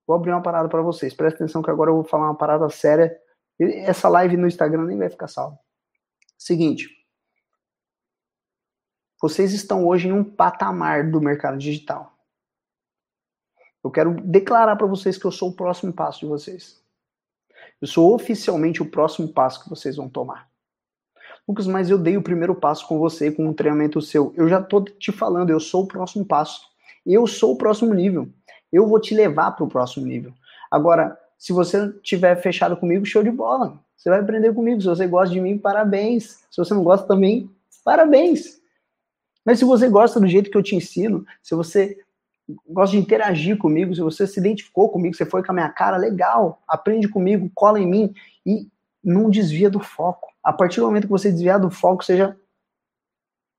[0.06, 1.12] Vou abrir uma parada para vocês.
[1.12, 3.18] Presta atenção que agora eu vou falar uma parada séria.
[3.58, 5.58] Essa live no Instagram nem vai ficar salva.
[6.38, 6.97] Seguinte.
[9.20, 12.12] Vocês estão hoje em um patamar do mercado digital.
[13.83, 16.81] Eu quero declarar para vocês que eu sou o próximo passo de vocês.
[17.81, 20.48] Eu sou oficialmente o próximo passo que vocês vão tomar.
[21.48, 24.33] Lucas, mas eu dei o primeiro passo com você, com um treinamento seu.
[24.37, 26.61] Eu já tô te falando, eu sou o próximo passo.
[27.07, 28.28] Eu sou o próximo nível.
[28.70, 30.33] Eu vou te levar para o próximo nível.
[30.70, 33.78] Agora, se você tiver fechado comigo, show de bola.
[33.96, 34.81] Você vai aprender comigo.
[34.81, 36.44] Se você gosta de mim, parabéns.
[36.50, 37.50] Se você não gosta também,
[37.85, 38.61] parabéns.
[39.48, 41.96] Mas se você gosta do jeito que eu te ensino, se você
[42.68, 45.96] gosta de interagir comigo, se você se identificou comigo, você foi com a minha cara,
[45.96, 46.61] legal.
[46.68, 48.68] Aprende comigo, cola em mim e
[49.02, 50.28] não desvia do foco.
[50.44, 52.37] A partir do momento que você desviar do foco, seja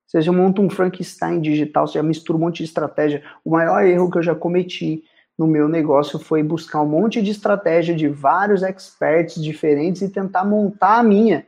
[0.07, 3.23] você monta um Frankenstein digital, você mistura um monte de estratégia.
[3.43, 5.03] O maior erro que eu já cometi
[5.35, 10.45] no meu negócio foi buscar um monte de estratégia de vários experts diferentes e tentar
[10.45, 11.47] montar a minha.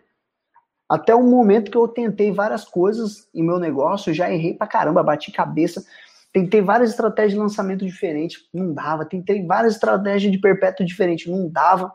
[0.91, 5.01] Até o momento que eu tentei várias coisas em meu negócio, já errei pra caramba,
[5.01, 5.85] bati cabeça.
[6.33, 9.05] Tentei várias estratégias de lançamento diferentes, não dava.
[9.05, 11.93] Tentei várias estratégias de perpétuo diferente, não dava.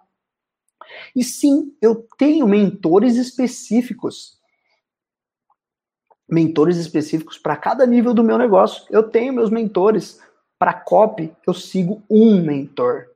[1.14, 4.40] E sim, eu tenho mentores específicos
[6.26, 8.84] mentores específicos para cada nível do meu negócio.
[8.90, 10.20] Eu tenho meus mentores.
[10.58, 13.08] Para copy, eu sigo um mentor.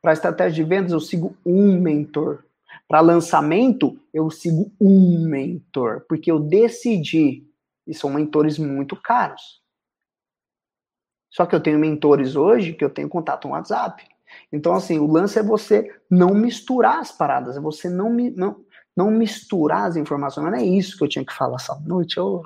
[0.00, 2.44] Para estratégia de vendas, eu sigo um mentor.
[2.86, 6.04] Para lançamento, eu sigo um mentor.
[6.08, 7.46] Porque eu decidi.
[7.86, 9.62] E são mentores muito caros.
[11.30, 14.04] Só que eu tenho mentores hoje que eu tenho contato no WhatsApp.
[14.52, 18.64] Então, assim, o lance é você não misturar as paradas, é você não, não,
[18.96, 20.44] não misturar as informações.
[20.44, 22.16] Mas não é isso que eu tinha que falar essa noite.
[22.16, 22.42] Eu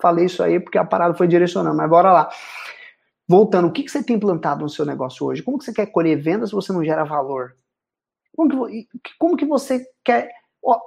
[0.00, 2.30] falei isso aí porque a parada foi direcionando, mas bora lá.
[3.28, 5.42] voltando, o que, que você tem plantado no seu negócio hoje?
[5.42, 7.56] Como que você quer colher vendas se você não gera valor?
[8.36, 10.30] Como que, como que você quer.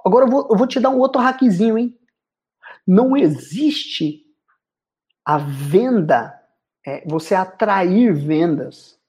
[0.06, 1.98] Agora eu vou, eu vou te dar um outro hackzinho, hein?
[2.86, 4.26] Não existe
[5.26, 6.40] a venda,
[6.86, 9.00] é, você atrair vendas.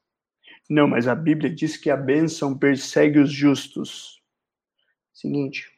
[0.69, 4.23] Não, mas a Bíblia diz que a bênção persegue os justos.
[5.13, 5.69] Seguinte,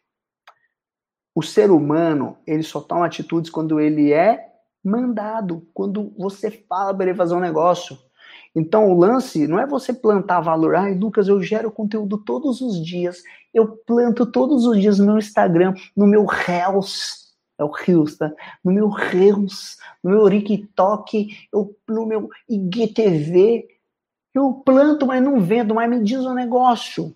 [1.35, 4.53] o ser humano, ele só toma atitudes quando ele é
[4.85, 7.97] mandado, quando você fala para ele fazer um negócio.
[8.55, 10.77] Então, o lance não é você plantar valor.
[10.77, 13.23] Ai, Lucas, eu gero conteúdo todos os dias.
[13.53, 17.35] Eu planto todos os dias no meu Instagram, no meu Reels.
[17.59, 18.33] É o Reels, tá?
[18.63, 23.69] No meu Reels, no meu TikTok, eu, no meu IGTV.
[24.35, 27.15] Eu planto, mas não vendo, mas me diz o um negócio.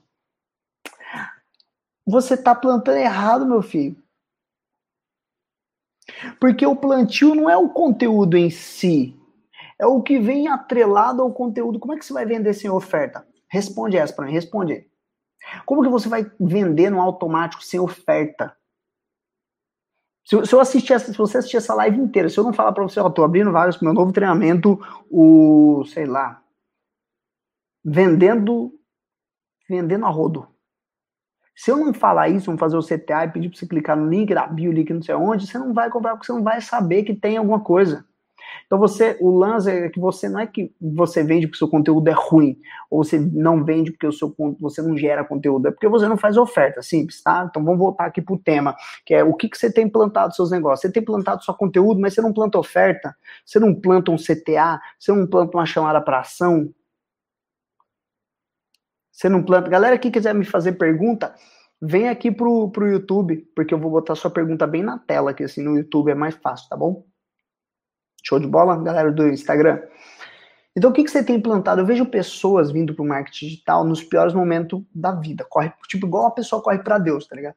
[2.07, 3.97] Você está plantando errado, meu filho.
[6.41, 9.15] Porque o plantio não é o conteúdo em si,
[9.79, 11.79] é o que vem atrelado ao conteúdo.
[11.79, 13.27] Como é que você vai vender sem oferta?
[13.49, 14.89] Responde essa para mim, responde.
[15.65, 18.57] Como que você vai vender no automático sem oferta?
[20.25, 22.73] Se, se eu assistir essa, se você assistir essa live inteira, se eu não falar
[22.73, 26.43] para você, ó, tô abrindo vagas pro meu novo treinamento, o, sei lá,
[27.85, 28.73] vendendo,
[29.69, 30.49] vendendo a rodo.
[31.55, 34.11] Se eu não falar isso, vamos fazer o CTA e pedir para você clicar no
[34.11, 36.61] link da bio, link não sei onde, você não vai comprar porque você não vai
[36.61, 38.05] saber que tem alguma coisa.
[38.65, 41.69] Então você, o lance é que você não é que você vende porque o seu
[41.69, 42.59] conteúdo é ruim,
[42.91, 46.17] ou você não vende porque o seu você não gera conteúdo, é porque você não
[46.17, 47.47] faz oferta, simples, tá?
[47.49, 50.51] Então vamos voltar aqui pro tema, que é o que, que você tem plantado seus
[50.51, 50.81] negócios.
[50.81, 54.81] Você tem plantado só conteúdo, mas você não planta oferta, você não planta um CTA,
[54.99, 56.73] você não planta uma chamada para ação,
[59.17, 59.71] você não planta.
[59.71, 61.35] Galera que quiser me fazer pergunta,
[61.81, 65.45] vem aqui pro, pro YouTube, porque eu vou botar sua pergunta bem na tela, que
[65.45, 67.05] assim no YouTube é mais fácil, tá bom?
[68.23, 69.81] Show de bola, galera do Instagram.
[70.77, 71.81] Então, o que, que você tem implantado?
[71.81, 75.45] Eu vejo pessoas vindo pro marketing digital nos piores momentos da vida.
[75.49, 77.57] Corre, tipo, igual a pessoa corre para Deus, tá ligado?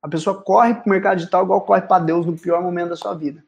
[0.00, 3.14] A pessoa corre pro mercado digital igual corre para Deus no pior momento da sua
[3.14, 3.44] vida.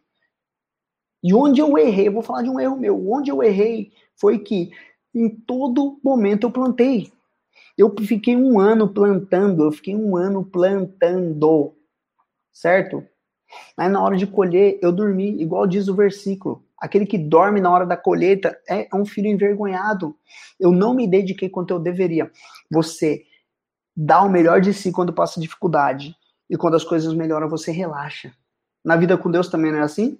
[1.22, 3.11] E onde eu errei, eu vou falar de um erro meu.
[3.11, 4.72] Onde eu errei foi que
[5.14, 7.12] em todo momento eu plantei.
[7.78, 11.74] Eu fiquei um ano plantando, eu fiquei um ano plantando,
[12.52, 13.06] certo?
[13.76, 16.64] Mas na hora de colher, eu dormi, igual diz o versículo.
[16.78, 20.16] Aquele que dorme na hora da colheita é um filho envergonhado.
[20.58, 22.30] Eu não me dediquei quanto eu deveria.
[22.70, 23.24] Você
[23.96, 26.16] dá o melhor de si quando passa dificuldade.
[26.50, 28.32] E quando as coisas melhoram, você relaxa.
[28.84, 30.18] Na vida com Deus também não é assim?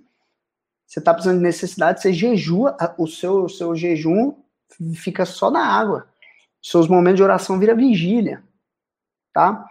[0.87, 4.35] Você está precisando de necessidade, você jejua, o seu, o seu jejum
[4.95, 6.07] fica só na água.
[6.63, 8.43] Seus momentos de oração vira vigília,
[9.33, 9.67] tá?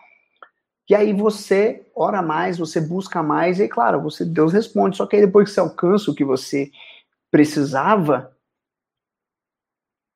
[0.90, 4.98] E aí você ora mais, você busca mais, e claro, você Deus responde.
[4.98, 6.72] Só que aí depois que você alcança o que você
[7.30, 8.36] precisava,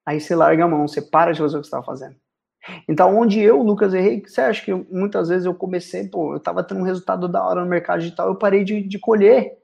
[0.06, 2.16] aí você larga a mão, você para de fazer o que estava fazendo.
[2.88, 6.64] Então, onde eu, Lucas, errei, você acha que muitas vezes eu comecei, pô, eu estava
[6.64, 9.58] tendo um resultado da hora no mercado digital, eu parei de, de colher.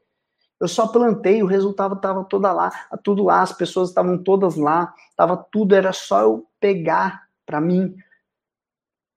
[0.60, 2.70] Eu só plantei, o resultado estava toda lá,
[3.04, 7.96] tudo lá, as pessoas estavam todas lá, estava tudo, era só eu pegar para mim.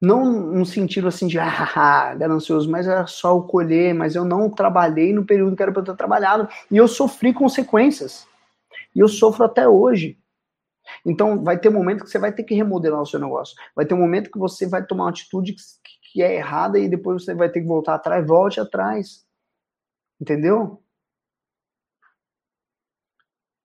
[0.05, 4.51] Não no sentido assim de ah, ganancioso, mas era só eu colher, mas eu não
[4.51, 6.49] trabalhei no período que era para eu ter trabalhado.
[6.71, 8.27] E eu sofri consequências.
[8.95, 10.19] E eu sofro até hoje.
[11.05, 13.57] Então, vai ter um momento que você vai ter que remodelar o seu negócio.
[13.75, 15.57] Vai ter um momento que você vai tomar uma atitude
[16.13, 18.27] que é errada e depois você vai ter que voltar atrás.
[18.27, 19.25] Volte atrás.
[20.21, 20.83] Entendeu?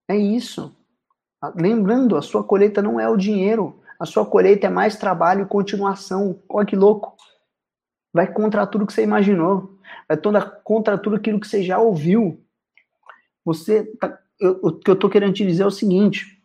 [0.07, 0.75] É isso.
[1.55, 3.78] Lembrando, a sua colheita não é o dinheiro.
[3.99, 6.41] A sua colheita é mais trabalho e continuação.
[6.47, 7.17] Olha que louco.
[8.13, 9.77] Vai contra tudo que você imaginou.
[10.07, 12.41] Vai toda contra tudo aquilo que você já ouviu.
[13.43, 16.41] Você tá, eu, o que eu estou querendo te dizer é o seguinte.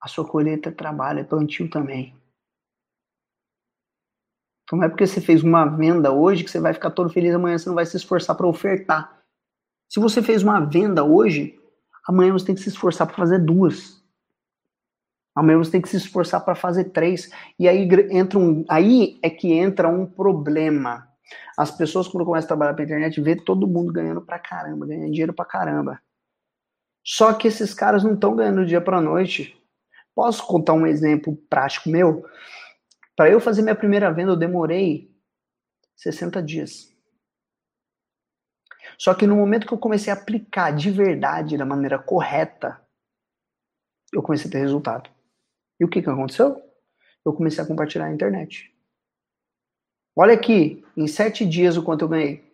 [0.00, 2.14] A sua colheita é trabalho, é plantio também.
[4.62, 7.34] Então não é porque você fez uma venda hoje que você vai ficar todo feliz
[7.34, 9.22] amanhã, você não vai se esforçar para ofertar.
[9.88, 11.58] Se você fez uma venda hoje,
[12.06, 13.97] amanhã você tem que se esforçar para fazer duas.
[15.38, 17.30] Amanhã você tem que se esforçar para fazer três.
[17.56, 21.08] E aí entra um, aí é que entra um problema.
[21.56, 25.12] As pessoas quando começam a trabalhar para internet vê todo mundo ganhando pra caramba, ganhando
[25.12, 26.02] dinheiro pra caramba.
[27.04, 29.56] Só que esses caras não estão ganhando dia para noite.
[30.12, 32.26] Posso contar um exemplo prático meu?
[33.14, 35.08] Para eu fazer minha primeira venda, eu demorei
[35.94, 36.92] 60 dias.
[38.98, 42.84] Só que no momento que eu comecei a aplicar de verdade, da maneira correta,
[44.12, 45.16] eu comecei a ter resultado.
[45.78, 46.60] E o que, que aconteceu?
[47.24, 48.72] Eu comecei a compartilhar na internet.
[50.16, 52.44] Olha aqui, em sete dias o quanto eu ganhei.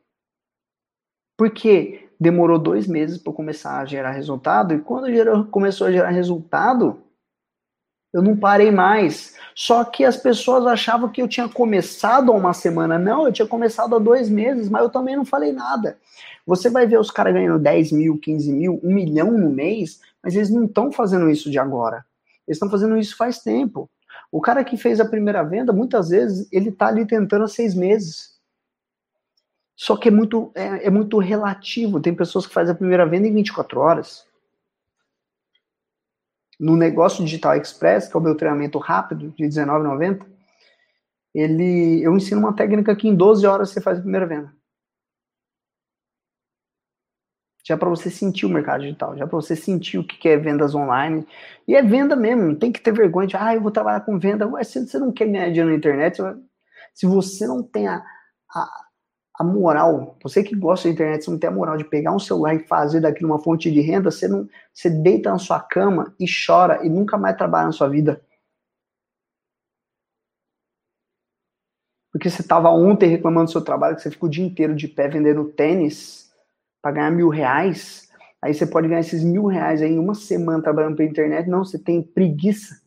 [1.37, 6.11] Porque demorou dois meses para começar a gerar resultado, e quando gerou, começou a gerar
[6.11, 7.03] resultado,
[8.13, 9.37] eu não parei mais.
[9.55, 12.99] Só que as pessoas achavam que eu tinha começado há uma semana.
[12.99, 15.99] Não, eu tinha começado há dois meses, mas eu também não falei nada.
[16.47, 20.37] Você vai ver os caras ganhando 10 mil, 15 mil, 1 milhão no mês, mas
[20.37, 22.05] eles não estão fazendo isso de agora.
[22.47, 23.91] Eles estão fazendo isso faz tempo.
[24.31, 27.75] O cara que fez a primeira venda, muitas vezes, ele está ali tentando há seis
[27.75, 28.35] meses.
[29.77, 32.01] Só que é muito, é, é muito relativo.
[32.01, 34.27] Tem pessoas que fazem a primeira venda em 24 horas.
[36.59, 40.25] No negócio Digital Express, que é o meu treinamento rápido de R$19,90,
[41.35, 44.55] ele, eu ensino uma técnica que em 12 horas você faz a primeira venda.
[47.67, 50.75] Já para você sentir o mercado digital, já para você sentir o que é vendas
[50.75, 51.27] online.
[51.67, 54.19] E é venda mesmo, não tem que ter vergonha de, ah, eu vou trabalhar com
[54.19, 54.47] venda.
[54.47, 56.19] Ué, se você não quer ganhar dinheiro na internet,
[56.93, 58.05] se você não tem a,
[58.55, 58.85] a
[59.39, 62.19] a moral, você que gosta da internet, você não tem a moral de pegar um
[62.21, 66.15] celular e fazer daquilo uma fonte de renda, você não, você deita na sua cama
[66.21, 68.23] e chora e nunca mais trabalha na sua vida.
[72.13, 74.87] Porque você estava ontem reclamando do seu trabalho, que você ficou o dia inteiro de
[74.87, 76.24] pé vendendo tênis
[76.85, 78.11] para ganhar mil reais.
[78.43, 81.49] Aí você pode ganhar esses mil reais aí em uma semana trabalhando pela internet.
[81.49, 82.85] Não, você tem preguiça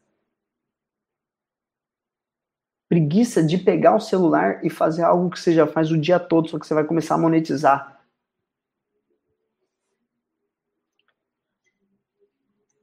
[2.87, 6.47] preguiça de pegar o celular e fazer algo que você já faz o dia todo,
[6.47, 8.01] só que você vai começar a monetizar.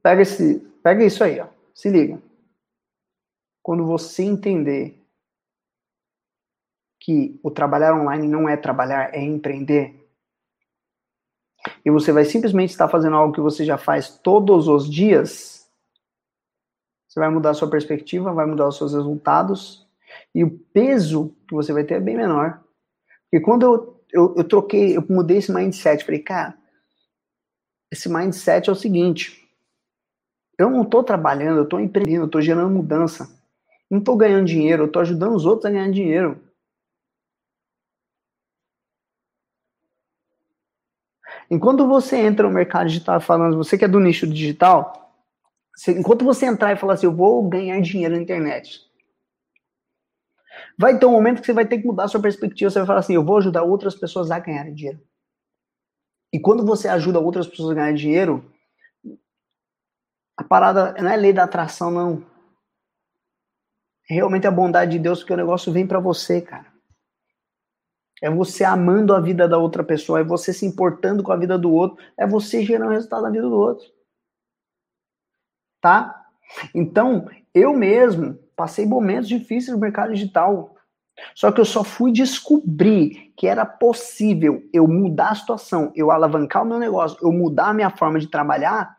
[0.03, 1.47] Pega, esse, pega isso aí, ó.
[1.75, 2.21] se liga.
[3.63, 5.03] Quando você entender
[7.01, 10.04] que o trabalhar online não é trabalhar, é empreender,
[11.85, 15.69] e você vai simplesmente estar fazendo algo que você já faz todos os dias,
[17.09, 19.87] você vai mudar a sua perspectiva, vai mudar os seus resultados
[20.35, 22.61] e o peso que você vai ter é bem menor.
[23.31, 26.57] Porque quando eu, eu, eu troquei, eu mudei esse mindset, falei, cara,
[27.91, 29.45] esse mindset é o seguinte,
[30.59, 33.29] eu não estou trabalhando, eu estou empreendendo, eu estou gerando mudança.
[33.91, 36.41] Não estou ganhando dinheiro, eu estou ajudando os outros a ganhar dinheiro.
[41.51, 45.13] Enquanto você entra no mercado digital falando, você que é do nicho digital,
[45.75, 48.81] você, enquanto você entrar e falar assim, eu vou ganhar dinheiro na internet,
[50.79, 52.71] Vai ter um momento que você vai ter que mudar sua perspectiva.
[52.71, 55.01] Você vai falar assim: eu vou ajudar outras pessoas a ganharem dinheiro.
[56.33, 58.53] E quando você ajuda outras pessoas a ganharem dinheiro,
[60.37, 62.27] a parada não é lei da atração, não.
[64.11, 66.74] É realmente a bondade de Deus, porque o negócio vem para você, cara.
[68.25, 71.59] É você amando a vida da outra pessoa, é você se importando com a vida
[71.59, 73.85] do outro, é você gerando resultado na vida do outro.
[75.79, 76.25] Tá?
[76.75, 80.75] Então, eu mesmo, passei momentos difíceis no mercado digital.
[81.35, 86.63] Só que eu só fui descobrir que era possível eu mudar a situação, eu alavancar
[86.63, 88.94] o meu negócio, eu mudar a minha forma de trabalhar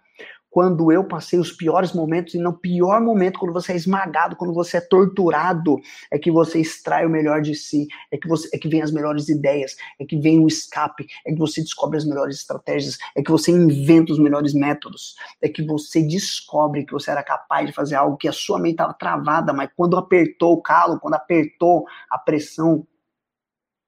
[0.55, 4.53] quando eu passei os piores momentos, e no pior momento, quando você é esmagado, quando
[4.53, 5.75] você é torturado,
[6.09, 8.89] é que você extrai o melhor de si, é que, você, é que vem as
[8.89, 13.21] melhores ideias, é que vem o escape, é que você descobre as melhores estratégias, é
[13.21, 17.73] que você inventa os melhores métodos, é que você descobre que você era capaz de
[17.73, 21.83] fazer algo que a sua mente estava travada, mas quando apertou o calo, quando apertou
[22.09, 22.87] a pressão,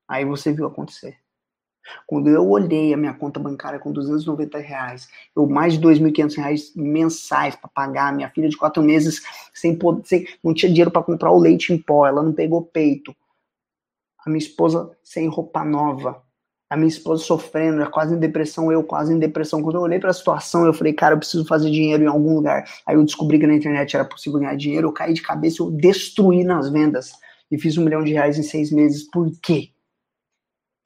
[0.06, 1.18] aí você viu acontecer.
[2.06, 6.72] Quando eu olhei a minha conta bancária com 290 reais, eu mais de 2.500 reais
[6.76, 9.22] mensais para pagar, minha filha de quatro meses
[9.54, 12.62] sem poder, sem, não tinha dinheiro para comprar o leite em pó, ela não pegou
[12.64, 13.16] peito.
[14.26, 16.22] A minha esposa sem roupa nova,
[16.70, 19.62] a minha esposa sofrendo, quase em depressão, eu quase em depressão.
[19.62, 22.36] Quando eu olhei para a situação, eu falei, cara, eu preciso fazer dinheiro em algum
[22.36, 22.66] lugar.
[22.86, 25.72] Aí eu descobri que na internet era possível ganhar dinheiro, eu caí de cabeça, eu
[25.72, 27.14] destruí nas vendas
[27.50, 29.04] e fiz um milhão de reais em seis meses.
[29.10, 29.70] Por quê?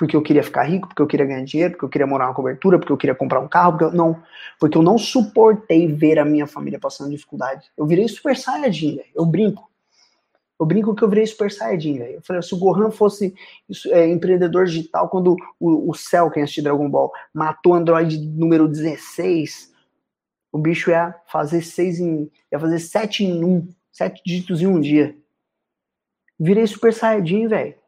[0.02, 2.34] Porque eu queria ficar rico, porque eu queria ganhar dinheiro, porque eu queria morar na
[2.34, 4.20] cobertura, porque eu queria comprar um carro, porque eu, não,
[4.60, 7.70] porque eu não suportei ver a minha família passando dificuldade.
[7.78, 9.70] Eu virei super saiyajin, eu brinco.
[10.60, 13.36] Eu brinco que eu virei super saiyajin, Eu falei, se o Gohan fosse
[13.90, 18.68] é, empreendedor digital, quando o, o Cell, quem assistiu Dragon Ball, matou o Android número
[18.68, 19.72] 16,
[20.52, 24.82] o bicho ia fazer seis em, ia fazer sete em um, sete dígitos em um
[24.82, 25.16] dia.
[26.40, 27.81] Virei super saiyajin, velho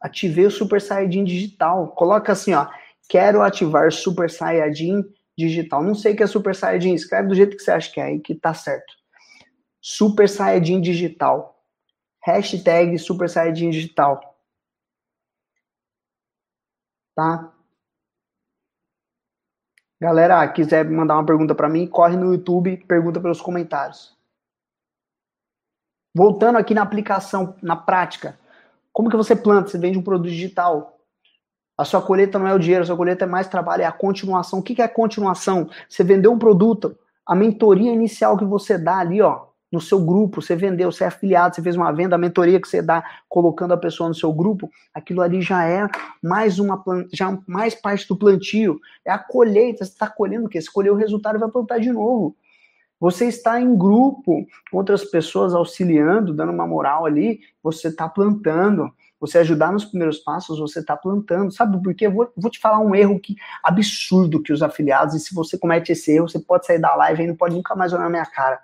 [0.00, 1.88] ativei o Super Saiyajin digital.
[1.88, 2.66] Coloca assim, ó,
[3.08, 5.04] quero ativar Super Saiyajin
[5.36, 5.82] digital.
[5.82, 8.04] Não sei o que é Super Saiyajin, escreve do jeito que você acha que é
[8.04, 8.94] aí que tá certo.
[9.80, 11.62] Super Saiyajin digital.
[12.24, 14.20] Hashtag Super Saiyajin digital.
[17.14, 17.52] Tá?
[20.00, 24.16] Galera, quiser mandar uma pergunta para mim, corre no YouTube, pergunta pelos comentários.
[26.14, 28.38] Voltando aqui na aplicação, na prática.
[28.92, 29.70] Como que você planta?
[29.70, 30.98] Você vende um produto digital.
[31.76, 33.92] A sua colheita não é o dinheiro, a sua colheita é mais trabalho, é a
[33.92, 34.58] continuação.
[34.58, 35.70] O que é a continuação?
[35.88, 40.40] Você vendeu um produto, a mentoria inicial que você dá ali, ó, no seu grupo,
[40.40, 43.74] você vendeu, você é afiliado, você fez uma venda, a mentoria que você dá colocando
[43.74, 45.86] a pessoa no seu grupo, aquilo ali já é
[46.22, 46.82] mais uma
[47.12, 50.60] já mais parte do plantio, é a colheita, você está colhendo o quê?
[50.60, 52.34] Você colheu o resultado e vai plantar de novo.
[53.00, 58.92] Você está em grupo com outras pessoas auxiliando, dando uma moral ali, você está plantando.
[59.20, 61.52] Você ajudar nos primeiros passos, você está plantando.
[61.52, 62.06] Sabe por quê?
[62.06, 63.34] Eu vou, vou, te falar um erro que
[63.64, 67.24] absurdo que os afiliados, e se você comete esse erro, você pode sair da live
[67.24, 68.60] e não pode nunca mais olhar na minha cara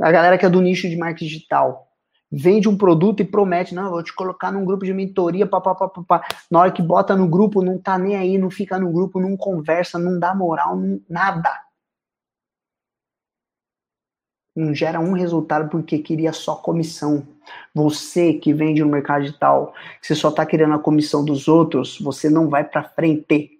[0.00, 1.88] a galera que é do nicho de marketing digital,
[2.30, 6.60] vende um produto e promete, não, vou te colocar num grupo de mentoria, papapá, na
[6.60, 9.98] hora que bota no grupo, não tá nem aí, não fica no grupo, não conversa,
[9.98, 11.50] não dá moral, não, nada.
[14.58, 17.24] Não gera um resultado porque queria só comissão.
[17.72, 22.28] Você que vende no mercado digital, você só tá querendo a comissão dos outros, você
[22.28, 23.52] não vai para frente.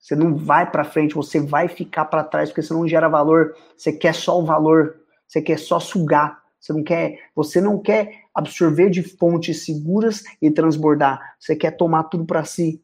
[0.00, 3.56] Você não vai para frente, você vai ficar para trás porque você não gera valor.
[3.76, 4.96] Você quer só o valor,
[5.28, 6.42] você quer só sugar.
[6.58, 11.36] Você não quer, você não quer absorver de fontes seguras e transbordar.
[11.38, 12.82] Você quer tomar tudo para si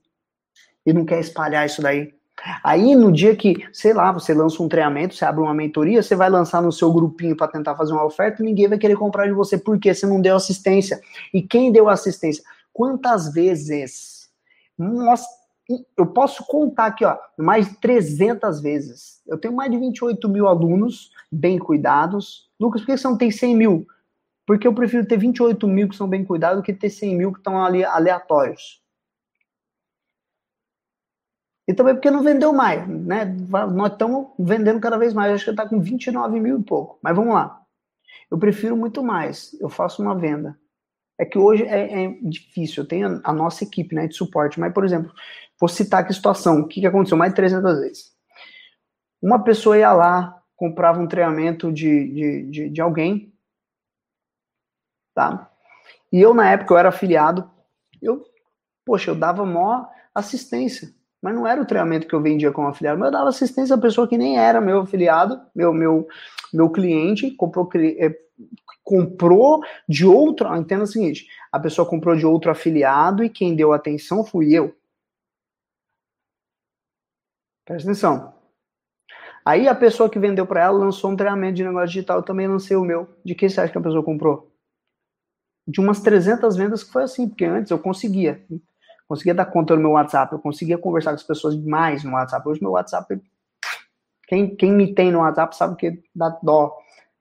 [0.87, 2.15] e não quer espalhar isso daí.
[2.63, 6.15] Aí no dia que, sei lá, você lança um treinamento, você abre uma mentoria, você
[6.15, 9.33] vai lançar no seu grupinho para tentar fazer uma oferta, ninguém vai querer comprar de
[9.33, 11.01] você porque você não deu assistência.
[11.33, 12.43] E quem deu assistência?
[12.73, 14.29] Quantas vezes?
[15.97, 19.21] Eu posso contar aqui, ó, mais de 300 vezes.
[19.27, 22.49] Eu tenho mais de 28 mil alunos bem cuidados.
[22.59, 23.87] Lucas, por que você não tem 100 mil?
[24.47, 27.33] Porque eu prefiro ter 28 mil que são bem cuidados do que ter 100 mil
[27.33, 28.81] que estão ali aleatórios.
[31.69, 33.27] E também porque não vendeu mais, né?
[33.27, 35.35] Nós estamos vendendo cada vez mais.
[35.35, 36.99] Acho que está com 29 mil e pouco.
[37.03, 37.61] Mas vamos lá.
[38.31, 39.55] Eu prefiro muito mais.
[39.61, 40.59] Eu faço uma venda.
[41.19, 42.83] É que hoje é, é difícil.
[42.83, 44.59] Eu tenho a, nossa equipe né, de suporte.
[44.59, 45.13] Mas, por exemplo,
[45.59, 46.61] Vou citar aqui a situação.
[46.61, 48.13] O que, que aconteceu mais de 300 vezes?
[49.21, 53.35] Uma pessoa ia lá, comprava um treinamento de, de, de, de alguém,
[55.15, 55.51] tá?
[56.13, 57.51] E eu, na época, eu era afiliado,
[58.01, 58.25] eu,
[58.85, 60.95] poxa, eu dava maior assistência.
[61.23, 63.81] Mas não era o treinamento que eu vendia como afiliado, mas eu dava assistência a
[63.81, 66.07] pessoa que nem era meu afiliado, meu, meu,
[66.53, 68.17] meu cliente, comprou, é,
[68.85, 70.55] comprou de outro.
[70.57, 74.75] Entenda o seguinte: a pessoa comprou de outro afiliado e quem deu atenção fui eu.
[77.65, 78.35] Presta atenção.
[79.45, 82.47] Aí a pessoa que vendeu para ela lançou um treinamento de negócio digital, eu também
[82.47, 83.09] lancei o meu.
[83.25, 84.53] De que você acha que a pessoa comprou?
[85.67, 88.45] De umas 300 vendas que foi assim, porque antes eu conseguia.
[89.09, 92.47] Conseguia dar conta no meu WhatsApp, eu conseguia conversar com as pessoas mais no WhatsApp.
[92.47, 93.19] Hoje meu WhatsApp,
[94.27, 96.77] quem, quem me tem no WhatsApp sabe que dá dó.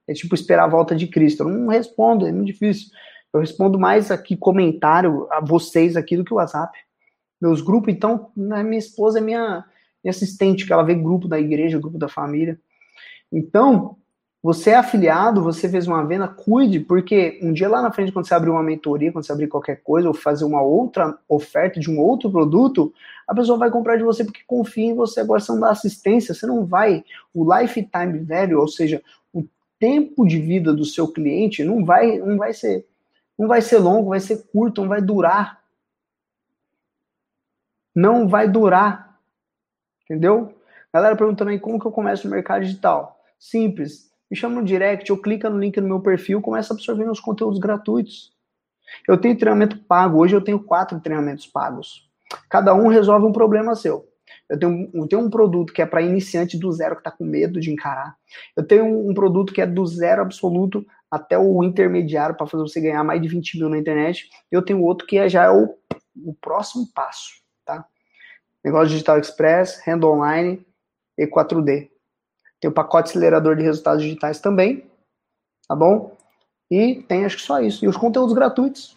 [0.06, 1.44] É tipo esperar a volta de Cristo.
[1.44, 2.88] Eu não respondo, é muito difícil.
[3.32, 6.78] Eu respondo mais aqui comentário a vocês aqui do que o WhatsApp.
[7.40, 9.64] Meus grupos, então, né, minha esposa é minha
[10.04, 12.58] e assistente, que ela vê grupo da igreja, grupo da família.
[13.32, 13.96] Então,
[14.48, 18.26] você é afiliado, você fez uma venda, cuide, porque um dia lá na frente, quando
[18.26, 21.90] você abrir uma mentoria, quando você abrir qualquer coisa, ou fazer uma outra oferta de
[21.90, 22.90] um outro produto,
[23.26, 25.20] a pessoa vai comprar de você porque confia em você.
[25.20, 27.04] Agora, você não dá assistência, você não vai.
[27.34, 29.02] O lifetime value, ou seja,
[29.34, 29.44] o
[29.78, 32.86] tempo de vida do seu cliente, não vai, não vai ser.
[33.38, 35.62] Não vai ser longo, vai ser curto, não vai durar.
[37.94, 39.20] Não vai durar.
[40.04, 40.54] Entendeu?
[40.90, 43.20] Galera perguntando aí como que eu começo no mercado digital.
[43.38, 44.07] Simples.
[44.30, 47.20] Me chama no direct, ou clica no link no meu perfil, começa a absorver meus
[47.20, 48.30] conteúdos gratuitos.
[49.06, 50.18] Eu tenho treinamento pago.
[50.18, 52.08] Hoje eu tenho quatro treinamentos pagos.
[52.48, 54.06] Cada um resolve um problema seu.
[54.48, 57.24] Eu tenho, eu tenho um produto que é para iniciante do zero que está com
[57.24, 58.16] medo de encarar.
[58.56, 62.80] Eu tenho um, produto que é do zero absoluto até o intermediário para fazer você
[62.80, 64.28] ganhar mais de 20 mil na internet.
[64.50, 65.74] Eu tenho outro que é, já é o,
[66.16, 67.86] o próximo passo, tá?
[68.64, 70.66] Negócio Digital Express, Renda Online
[71.16, 71.88] e 4D.
[72.60, 74.90] Tem o pacote acelerador de resultados digitais também,
[75.66, 76.16] tá bom?
[76.70, 77.84] E tem acho que só isso.
[77.84, 78.96] E os conteúdos gratuitos.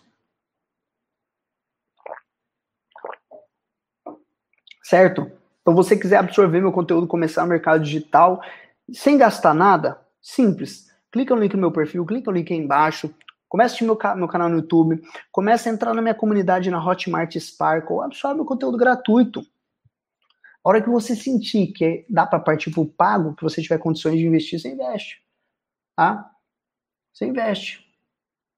[4.84, 5.32] Certo?
[5.62, 8.42] Então, você quiser absorver meu conteúdo, começar no mercado digital,
[8.92, 10.92] sem gastar nada, simples.
[11.12, 13.14] Clica no link no meu perfil, clica no link aí embaixo,
[13.52, 16.82] Comece a assistir meu, meu canal no YouTube, comece a entrar na minha comunidade na
[16.82, 19.46] Hotmart Sparkle, absorve o conteúdo gratuito.
[20.64, 23.80] A hora que você sentir que dá para partir para o pago, que você tiver
[23.80, 25.22] condições de investir, você investe.
[25.96, 26.30] Tá?
[27.14, 27.86] Você investe.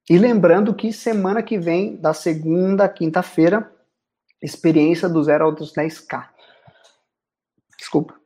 [0.09, 3.71] E lembrando que semana que vem, da segunda a quinta-feira,
[4.41, 6.29] experiência do zero aos 10K.
[7.77, 8.19] Desculpa.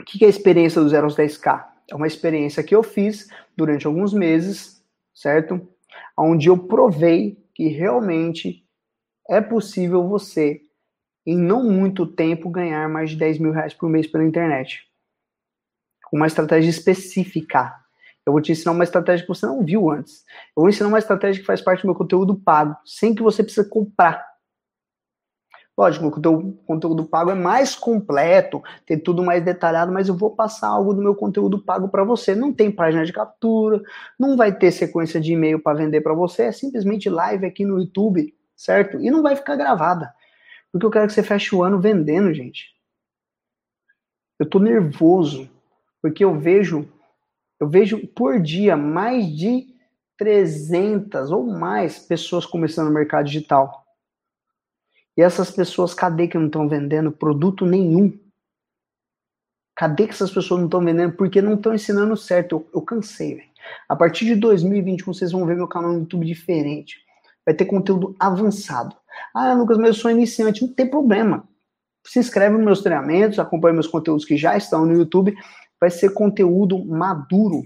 [0.00, 1.64] O que é a experiência do zero aos 10K?
[1.88, 4.82] É uma experiência que eu fiz durante alguns meses
[5.14, 5.68] certo?
[6.16, 8.66] Onde eu provei que realmente
[9.28, 10.60] é possível você,
[11.26, 14.82] em não muito tempo, ganhar mais de 10 mil reais por mês pela internet.
[16.12, 17.74] Uma estratégia específica.
[18.24, 20.24] Eu vou te ensinar uma estratégia que você não viu antes.
[20.56, 23.42] Eu vou ensinar uma estratégia que faz parte do meu conteúdo pago, sem que você
[23.42, 24.32] precise comprar.
[25.76, 30.68] Lógico, o conteúdo pago é mais completo, tem tudo mais detalhado, mas eu vou passar
[30.68, 32.34] algo do meu conteúdo pago para você.
[32.34, 33.82] Não tem página de captura,
[34.18, 37.80] não vai ter sequência de e-mail para vender para você, é simplesmente live aqui no
[37.80, 39.00] YouTube, certo?
[39.00, 40.12] E não vai ficar gravada.
[40.72, 42.74] Porque eu quero que você feche o ano vendendo, gente.
[44.38, 45.48] Eu tô nervoso,
[46.00, 46.88] porque eu vejo
[47.62, 49.72] eu vejo por dia mais de
[50.18, 53.84] 300 ou mais pessoas começando no mercado digital.
[55.16, 58.18] E essas pessoas, cadê que não estão vendendo produto nenhum?
[59.76, 61.12] Cadê que essas pessoas não estão vendendo?
[61.12, 62.56] Porque não estão ensinando certo.
[62.56, 63.48] Eu, eu cansei, velho.
[63.88, 66.98] A partir de 2021, vocês vão ver meu canal no YouTube diferente.
[67.46, 68.96] Vai ter conteúdo avançado.
[69.34, 70.62] Ah, Lucas, mas eu sou iniciante.
[70.62, 71.48] Não tem problema.
[72.04, 75.34] Se inscreve nos meus treinamentos, acompanha meus conteúdos que já estão no YouTube.
[75.80, 77.62] Vai ser conteúdo maduro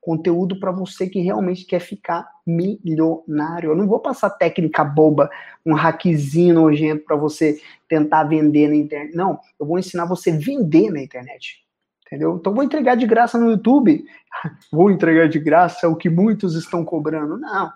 [0.00, 3.70] conteúdo para você que realmente quer ficar milionário.
[3.70, 5.30] Eu não vou passar técnica boba,
[5.64, 9.14] um hackzinho nojento para você tentar vender na internet.
[9.14, 11.64] Não, eu vou ensinar você a vender na internet.
[12.06, 12.36] Entendeu?
[12.36, 14.04] Então vou entregar de graça no YouTube.
[14.72, 17.38] vou entregar de graça o que muitos estão cobrando.
[17.38, 17.70] Não.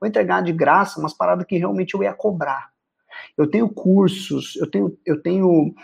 [0.00, 2.70] Vou entregar de graça umas paradas que realmente eu ia cobrar.
[3.36, 5.74] Eu tenho cursos, eu tenho, eu tenho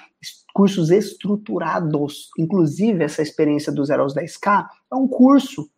[0.52, 2.30] cursos estruturados.
[2.38, 5.68] Inclusive, essa experiência do 0 aos 10K é um curso.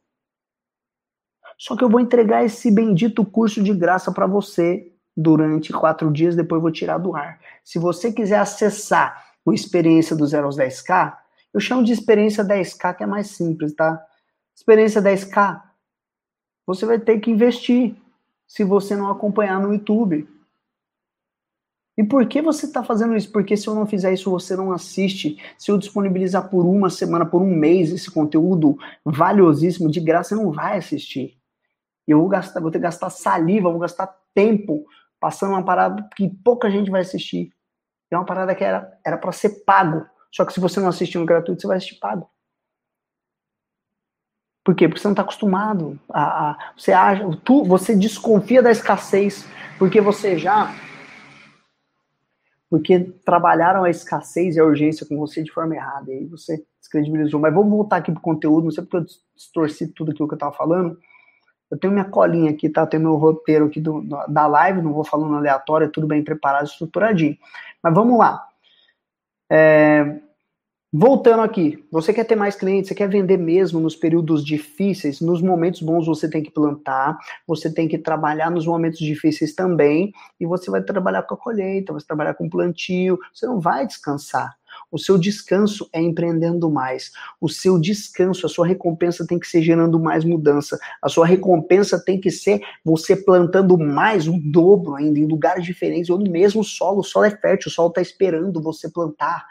[1.58, 6.36] Só que eu vou entregar esse bendito curso de graça para você durante quatro dias,
[6.36, 7.40] depois eu vou tirar do ar.
[7.64, 11.16] Se você quiser acessar o Experiência do 0 aos 10K,
[11.54, 14.04] eu chamo de Experiência 10K, que é mais simples, tá?
[14.54, 15.62] Experiência 10K,
[16.66, 17.96] você vai ter que investir
[18.46, 20.28] se você não acompanhar no YouTube.
[21.98, 23.32] E por que você está fazendo isso?
[23.32, 25.42] Porque se eu não fizer isso, você não assiste.
[25.56, 30.34] Se eu disponibilizar por uma semana, por um mês, esse conteúdo valiosíssimo de graça, você
[30.34, 31.38] não vai assistir.
[32.06, 34.84] Eu vou gastar, vou ter que gastar saliva, vou gastar tempo
[35.18, 37.50] passando uma parada que pouca gente vai assistir.
[38.10, 40.06] É uma parada que era para ser pago.
[40.30, 42.30] Só que se você não assistir no gratuito, você vai assistir pago.
[44.66, 44.88] Por quê?
[44.88, 45.96] Porque você não está acostumado.
[46.12, 49.46] A, a, você, acha, tu, você desconfia da escassez,
[49.78, 50.74] porque você já.
[52.68, 56.12] Porque trabalharam a escassez e a urgência com você de forma errada.
[56.12, 57.38] E aí você descredibilizou.
[57.38, 58.64] Mas vamos voltar aqui pro conteúdo.
[58.64, 59.06] Não sei porque eu
[59.36, 60.98] distorci tudo aquilo que eu estava falando.
[61.70, 62.80] Eu tenho minha colinha aqui, tá?
[62.80, 66.24] Eu tenho meu roteiro aqui do, da live, não vou falando aleatório, é tudo bem
[66.24, 67.38] preparado, estruturadinho.
[67.80, 68.48] Mas vamos lá.
[69.48, 70.20] É,
[70.92, 75.42] voltando aqui, você quer ter mais clientes, você quer vender mesmo nos períodos difíceis, nos
[75.42, 80.46] momentos bons você tem que plantar, você tem que trabalhar nos momentos difíceis também, e
[80.46, 84.56] você vai trabalhar com a colheita, você vai trabalhar com plantio, você não vai descansar.
[84.90, 87.10] O seu descanso é empreendendo mais.
[87.40, 90.78] O seu descanso, a sua recompensa tem que ser gerando mais mudança.
[91.02, 96.10] A sua recompensa tem que ser você plantando mais, o dobro ainda, em lugares diferentes,
[96.10, 97.00] ou no mesmo solo.
[97.00, 99.46] O solo é fértil, o solo está esperando você plantar.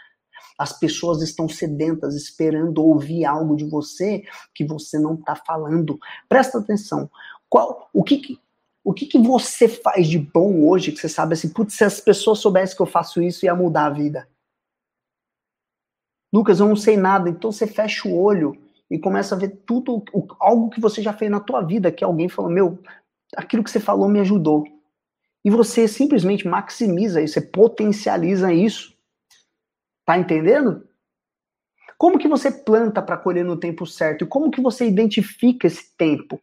[0.57, 5.97] As pessoas estão sedentas, esperando ouvir algo de você que você não está falando.
[6.29, 7.09] Presta atenção.
[7.49, 8.39] Qual, o que, que
[8.85, 11.99] o que, que você faz de bom hoje que você sabe assim, putz, se as
[11.99, 14.29] pessoas soubessem que eu faço isso, ia mudar a vida?
[16.31, 17.27] Lucas, eu não sei nada.
[17.27, 18.55] Então você fecha o olho
[18.89, 20.03] e começa a ver tudo,
[20.39, 22.77] algo que você já fez na tua vida, que alguém falou, meu,
[23.35, 24.63] aquilo que você falou me ajudou.
[25.43, 28.94] E você simplesmente maximiza isso, você potencializa isso.
[30.05, 30.87] Tá entendendo?
[31.97, 34.23] Como que você planta para colher no tempo certo?
[34.23, 36.39] E como que você identifica esse tempo?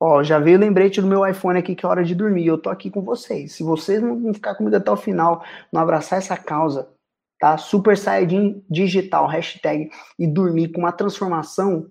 [0.00, 2.46] Ó, já veio o lembrete do meu iPhone aqui que é hora de dormir.
[2.46, 3.52] Eu tô aqui com vocês.
[3.52, 6.88] Se vocês não ficar comigo até o final, não abraçar essa causa,
[7.38, 7.56] tá?
[7.56, 11.88] Super Saiyajin digital, hashtag, e dormir com uma transformação,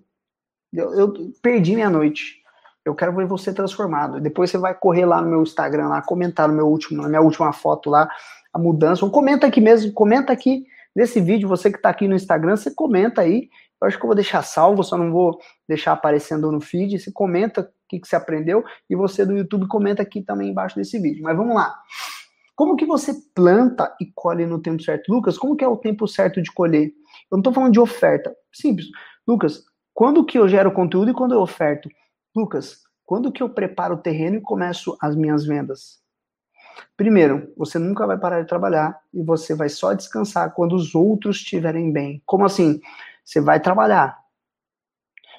[0.72, 2.42] eu, eu perdi minha noite.
[2.84, 4.20] Eu quero ver você transformado.
[4.20, 7.22] Depois você vai correr lá no meu Instagram, lá, comentar no meu último, na minha
[7.22, 8.08] última foto lá,
[8.54, 9.04] a mudança.
[9.04, 12.70] Ou comenta aqui mesmo, comenta aqui nesse vídeo, você que está aqui no Instagram, você
[12.72, 13.50] comenta aí.
[13.82, 15.38] Eu acho que eu vou deixar salvo, só não vou
[15.68, 16.98] deixar aparecendo no feed.
[16.98, 20.76] Você comenta o que, que você aprendeu e você do YouTube comenta aqui também embaixo
[20.76, 21.22] desse vídeo.
[21.22, 21.74] Mas vamos lá.
[22.54, 25.12] Como que você planta e colhe no tempo certo?
[25.12, 26.86] Lucas, como que é o tempo certo de colher?
[27.30, 28.34] Eu não estou falando de oferta.
[28.52, 28.86] Simples.
[29.26, 31.88] Lucas, quando que eu gero conteúdo e quando eu oferto?
[32.34, 36.03] Lucas, quando que eu preparo o terreno e começo as minhas vendas?
[36.96, 41.36] Primeiro, você nunca vai parar de trabalhar e você vai só descansar quando os outros
[41.36, 42.22] estiverem bem.
[42.24, 42.80] Como assim?
[43.24, 44.18] Você vai trabalhar.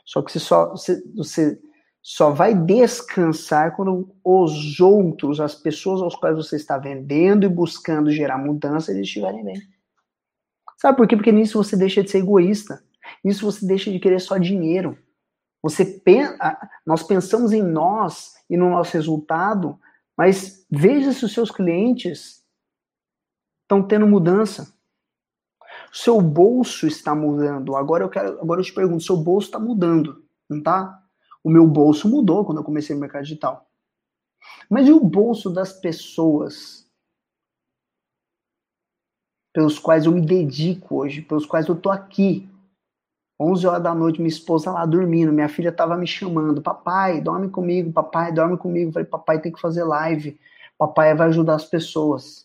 [0.05, 1.59] Só que você só, você, você
[2.01, 8.11] só vai descansar quando os outros, as pessoas aos quais você está vendendo e buscando
[8.11, 9.61] gerar mudança, eles estiverem bem.
[10.77, 11.15] Sabe por quê?
[11.15, 12.83] Porque nisso você deixa de ser egoísta.
[13.23, 14.97] Nisso você deixa de querer só dinheiro.
[15.63, 19.79] Você pensa, nós pensamos em nós e no nosso resultado,
[20.17, 22.45] mas veja se os seus clientes
[23.63, 24.73] estão tendo mudança.
[25.91, 27.75] Seu bolso está mudando.
[27.75, 31.01] Agora eu quero, agora eu te pergunto, seu bolso está mudando, não tá?
[31.43, 33.69] O meu bolso mudou quando eu comecei no mercado digital.
[34.69, 36.85] Mas e o bolso das pessoas
[39.53, 42.49] pelos quais eu me dedico hoje, pelos quais eu tô aqui?
[43.39, 47.49] 11 horas da noite, minha esposa lá dormindo, minha filha tava me chamando, papai, dorme
[47.49, 48.91] comigo, papai, dorme comigo.
[48.91, 50.39] Falei, papai tem que fazer live,
[50.77, 52.44] papai vai ajudar as pessoas.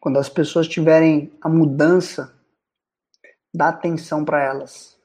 [0.00, 2.34] Quando as pessoas tiverem a mudança,
[3.54, 4.98] dá atenção para elas.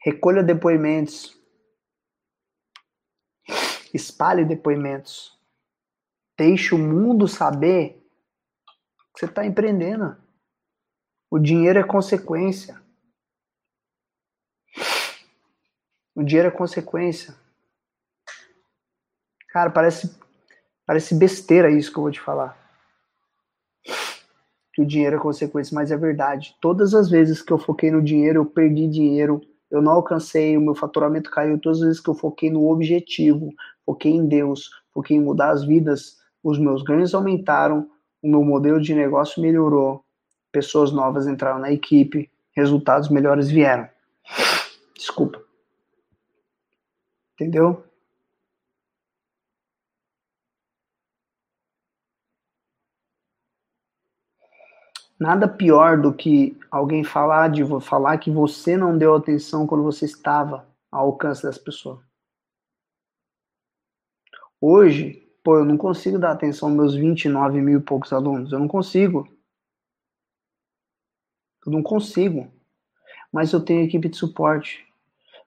[0.00, 1.36] Recolha depoimentos.
[3.92, 5.36] Espalhe depoimentos.
[6.38, 8.00] Deixe o mundo saber
[9.12, 10.16] que você está empreendendo.
[11.28, 12.80] O dinheiro é consequência.
[16.14, 17.34] O dinheiro é consequência.
[19.48, 20.16] Cara, parece,
[20.86, 22.59] parece besteira isso que eu vou te falar
[24.80, 26.56] que o dinheiro é consequência, mas é verdade.
[26.60, 30.60] Todas as vezes que eu foquei no dinheiro, eu perdi dinheiro, eu não alcancei, o
[30.60, 31.58] meu faturamento caiu.
[31.58, 33.52] Todas as vezes que eu foquei no objetivo,
[33.84, 37.88] foquei em Deus, foquei em mudar as vidas, os meus ganhos aumentaram,
[38.22, 40.02] o meu modelo de negócio melhorou,
[40.50, 43.86] pessoas novas entraram na equipe, resultados melhores vieram.
[44.96, 45.42] Desculpa.
[47.34, 47.84] Entendeu?
[55.20, 60.06] Nada pior do que alguém falar de falar que você não deu atenção quando você
[60.06, 62.00] estava ao alcance das pessoas.
[64.58, 68.50] Hoje, pô, eu não consigo dar atenção aos meus 29 mil e poucos alunos.
[68.50, 69.28] Eu não consigo.
[71.66, 72.50] Eu não consigo.
[73.30, 74.86] Mas eu tenho equipe de suporte.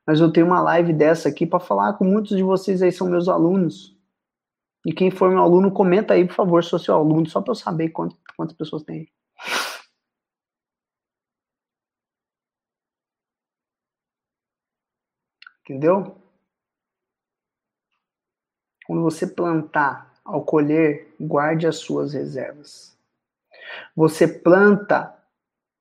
[0.06, 3.10] Mas eu tenho uma live dessa aqui para falar com muitos de vocês aí, são
[3.10, 3.98] meus alunos.
[4.86, 7.56] E quem for meu aluno, comenta aí, por favor, sou seu aluno, só para eu
[7.56, 9.10] saber quantas, quantas pessoas tem.
[15.64, 16.18] Entendeu?
[18.86, 22.98] Quando você plantar, ao colher, guarde as suas reservas.
[23.96, 25.18] Você planta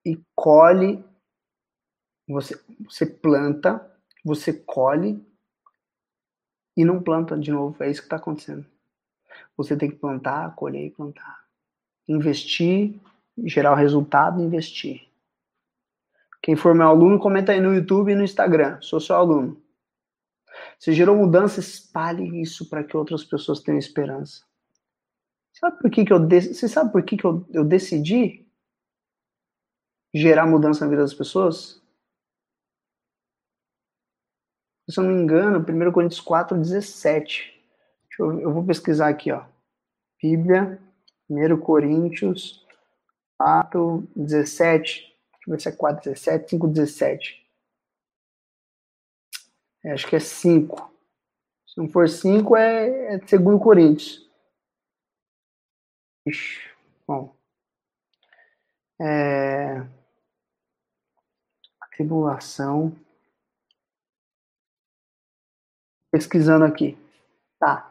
[0.04, 1.04] e colhe,
[2.28, 3.90] você, você planta,
[4.24, 5.24] você colhe
[6.76, 7.82] e não planta de novo.
[7.82, 8.66] É isso que está acontecendo.
[9.56, 11.44] Você tem que plantar, colher e plantar.
[12.08, 12.98] Investir,
[13.44, 15.08] gerar o resultado investir.
[16.42, 18.80] Quem for meu aluno, comenta aí no YouTube e no Instagram.
[18.80, 19.61] Sou seu aluno.
[20.82, 24.44] Você gerou mudança, espalhe isso para que outras pessoas tenham esperança.
[25.52, 28.44] Sabe por que, que eu Você sabe por que, que eu, eu decidi
[30.12, 31.80] gerar mudança na vida das pessoas?
[34.90, 37.64] Se eu não me engano, 1 Coríntios 4, 17.
[38.18, 39.46] Eu, eu vou pesquisar aqui, ó.
[40.20, 40.82] Bíblia,
[41.30, 42.66] 1 Coríntios
[43.38, 44.82] 4, 17.
[44.82, 45.14] Deixa
[45.46, 47.41] eu ver se é 4, 17, 5, 17.
[49.84, 50.92] É, acho que é 5.
[51.66, 54.30] Se não for 5, é, é segundo Coríntios.
[56.26, 56.60] Ixi,
[57.06, 57.34] bom.
[59.00, 59.84] É,
[62.02, 62.92] tribulação.
[66.10, 66.98] Pesquisando aqui.
[67.58, 67.88] Tá.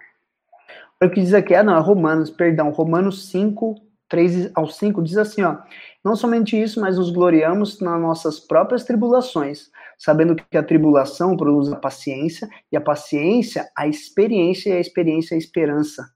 [1.02, 3.76] O que diz aqui, ah, não, é Romanos, perdão, Romanos 5,
[4.08, 5.58] 3 ao 5 diz assim, ó.
[6.04, 9.72] Não somente isso, mas nos gloriamos nas nossas próprias tribulações,
[10.02, 15.36] sabendo que a tribulação produz a paciência, e a paciência, a experiência, e a experiência,
[15.36, 16.12] a esperança.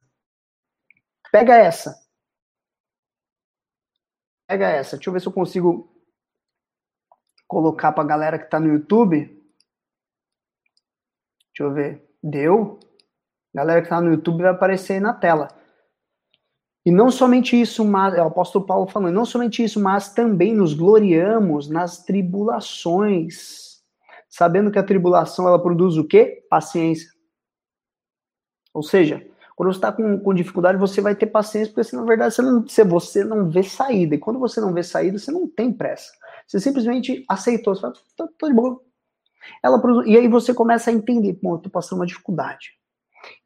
[1.32, 1.96] Pega essa.
[4.48, 4.96] Pega essa.
[4.98, 5.88] Deixa eu ver se eu consigo
[7.48, 9.20] colocar pra galera que tá no YouTube.
[11.54, 12.10] Deixa eu ver.
[12.24, 12.80] Deu?
[13.54, 15.48] Galera que tá no YouTube vai aparecer aí na tela.
[16.84, 20.56] E não somente isso, mas é o apóstolo Paulo falando, não somente isso, mas também
[20.56, 23.75] nos gloriamos nas tribulações,
[24.36, 26.46] sabendo que a tribulação ela produz o quê?
[26.50, 27.10] Paciência.
[28.74, 29.26] Ou seja,
[29.56, 32.42] quando você está com, com, dificuldade, você vai ter paciência, porque se na verdade você
[32.42, 34.14] não, se você não vê saída.
[34.16, 36.12] E quando você não vê saída, você não tem pressa.
[36.46, 38.82] Você simplesmente aceitou, você fala, tô, tô de boa.
[39.64, 42.72] Ela, e aí você começa a entender, pô, eu tô passando uma dificuldade.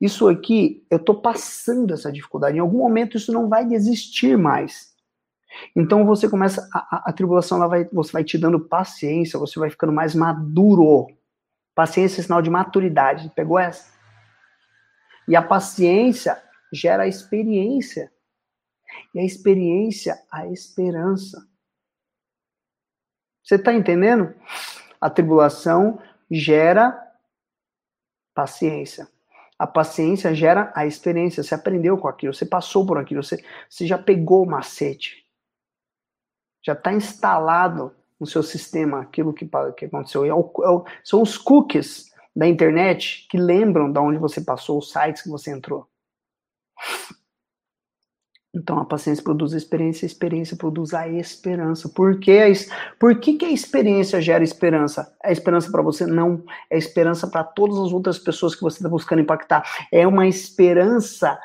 [0.01, 2.57] Isso aqui, eu tô passando essa dificuldade.
[2.57, 4.91] Em algum momento isso não vai desistir mais.
[5.75, 9.59] Então você começa, a, a, a tribulação, ela vai, você vai te dando paciência, você
[9.59, 11.07] vai ficando mais maduro.
[11.75, 13.31] Paciência é sinal de maturidade.
[13.35, 13.93] Pegou essa?
[15.27, 16.41] E a paciência
[16.71, 18.11] gera a experiência.
[19.13, 21.47] E a experiência, a esperança.
[23.43, 24.33] Você está entendendo?
[24.99, 26.99] A tribulação gera
[28.33, 29.07] paciência.
[29.57, 31.43] A paciência gera a experiência.
[31.43, 35.28] Você aprendeu com aquilo, você passou por aquilo, você, você já pegou o macete.
[36.61, 40.25] Já está instalado no seu sistema aquilo que, que aconteceu.
[40.25, 44.77] É o, é o, são os cookies da internet que lembram de onde você passou,
[44.79, 45.87] os sites que você entrou.
[48.53, 51.87] Então a paciência produz a experiência, a experiência produz a esperança.
[51.87, 52.51] Por que,
[52.99, 55.15] por que, que a experiência gera esperança?
[55.23, 56.05] É esperança para você?
[56.05, 56.43] Não.
[56.69, 59.63] É esperança para todas as outras pessoas que você está buscando impactar.
[59.91, 61.39] É uma esperança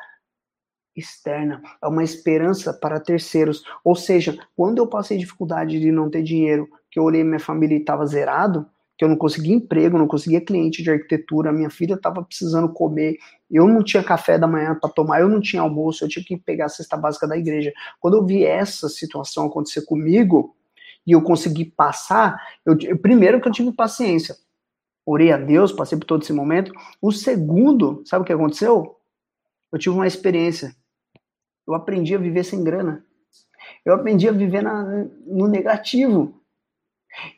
[0.96, 3.62] externa, é uma esperança para terceiros.
[3.84, 7.76] Ou seja, quando eu passei dificuldade de não ter dinheiro, que eu olhei minha família
[7.76, 8.66] e estava zerado,
[8.96, 13.16] que eu não conseguia emprego, não conseguia cliente de arquitetura, minha filha estava precisando comer,
[13.50, 16.36] eu não tinha café da manhã para tomar, eu não tinha almoço, eu tinha que
[16.36, 17.72] pegar a cesta básica da igreja.
[18.00, 20.54] Quando eu vi essa situação acontecer comigo
[21.06, 24.36] e eu consegui passar, eu, primeiro que eu tive paciência,
[25.04, 26.72] orei a Deus, passei por todo esse momento.
[27.02, 28.96] O segundo, sabe o que aconteceu?
[29.72, 30.74] Eu tive uma experiência.
[31.66, 33.04] Eu aprendi a viver sem grana.
[33.84, 36.40] Eu aprendi a viver na, no negativo.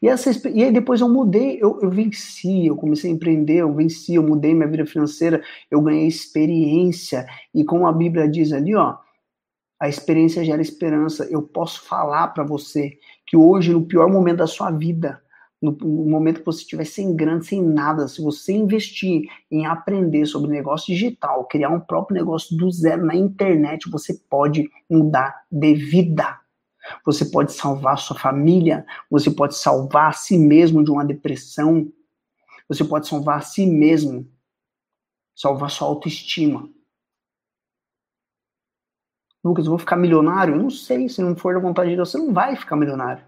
[0.03, 3.75] E, essa, e aí depois eu mudei, eu, eu venci, eu comecei a empreender, eu
[3.75, 7.27] venci, eu mudei minha vida financeira, eu ganhei experiência.
[7.55, 8.97] E como a Bíblia diz ali, ó,
[9.79, 11.27] a experiência gera esperança.
[11.31, 15.23] Eu posso falar para você que hoje, no pior momento da sua vida,
[15.73, 20.51] no, momento que você estiver sem grana, sem nada, se você investir em aprender sobre
[20.51, 26.41] negócio digital, criar um próprio negócio do zero na internet, você pode mudar de vida.
[27.05, 31.91] Você pode salvar sua família, você pode salvar a si mesmo de uma depressão,
[32.69, 34.31] você pode salvar a si mesmo,
[35.35, 36.71] salvar sua autoestima.
[39.45, 40.57] Lucas, eu vou ficar milionário?
[40.57, 43.25] Não sei, se não for da vontade de Deus, você não vai ficar milionário.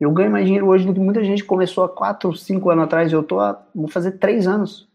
[0.00, 3.12] Eu ganho mais dinheiro hoje do que muita gente começou há 4, 5 anos atrás.
[3.12, 4.88] Eu tô há, vou fazer 3 anos.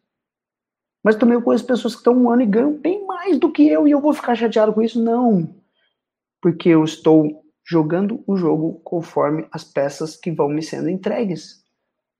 [1.04, 3.68] Mas também eu conheço pessoas que estão um ano e ganham bem mais do que
[3.68, 5.00] eu e eu vou ficar chateado com isso?
[5.02, 5.48] Não
[6.46, 11.64] porque eu estou jogando o jogo conforme as peças que vão me sendo entregues.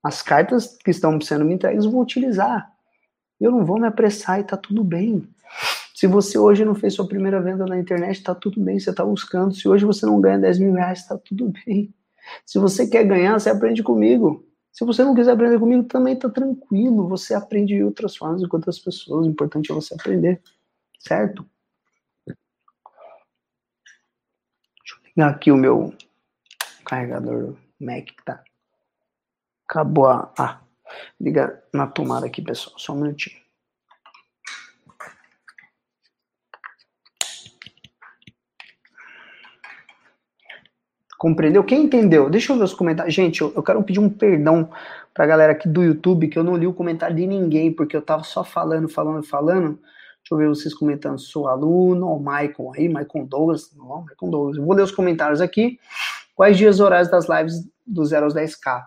[0.02, 2.68] As cartas que estão sendo me entregues eu vou utilizar.
[3.40, 5.28] Eu não vou me apressar e tá tudo bem.
[5.94, 9.04] Se você hoje não fez sua primeira venda na internet, tá tudo bem, você tá
[9.04, 9.54] buscando.
[9.54, 11.94] Se hoje você não ganha 10 mil reais, tá tudo bem.
[12.44, 14.44] Se você quer ganhar, você aprende comigo.
[14.72, 17.08] Se você não quiser aprender comigo, também tá tranquilo.
[17.08, 19.26] Você aprende de outras formas com outras pessoas.
[19.26, 20.42] O importante é você aprender,
[20.98, 21.46] certo?
[25.18, 25.94] aqui o meu
[26.84, 28.44] carregador Mac que tá.
[29.68, 30.32] Acabou a.
[30.38, 30.60] Ah,
[31.20, 32.78] liga na tomada aqui, pessoal.
[32.78, 33.45] Só um minutinho.
[41.18, 41.64] Compreendeu?
[41.64, 42.28] Quem entendeu?
[42.28, 43.14] Deixa eu ver os comentários.
[43.14, 44.68] Gente, eu, eu quero pedir um perdão
[45.14, 48.02] pra galera aqui do YouTube, que eu não li o comentário de ninguém, porque eu
[48.02, 49.78] tava só falando, falando, falando.
[50.26, 51.18] Deixa eu ver vocês comentando.
[51.18, 53.70] Sou aluno, o aí, Maicon Douglas.
[53.74, 54.56] Não, Maicon Douglas.
[54.58, 55.78] Eu vou ler os comentários aqui.
[56.34, 58.82] Quais dias horários das lives do 0 aos 10K?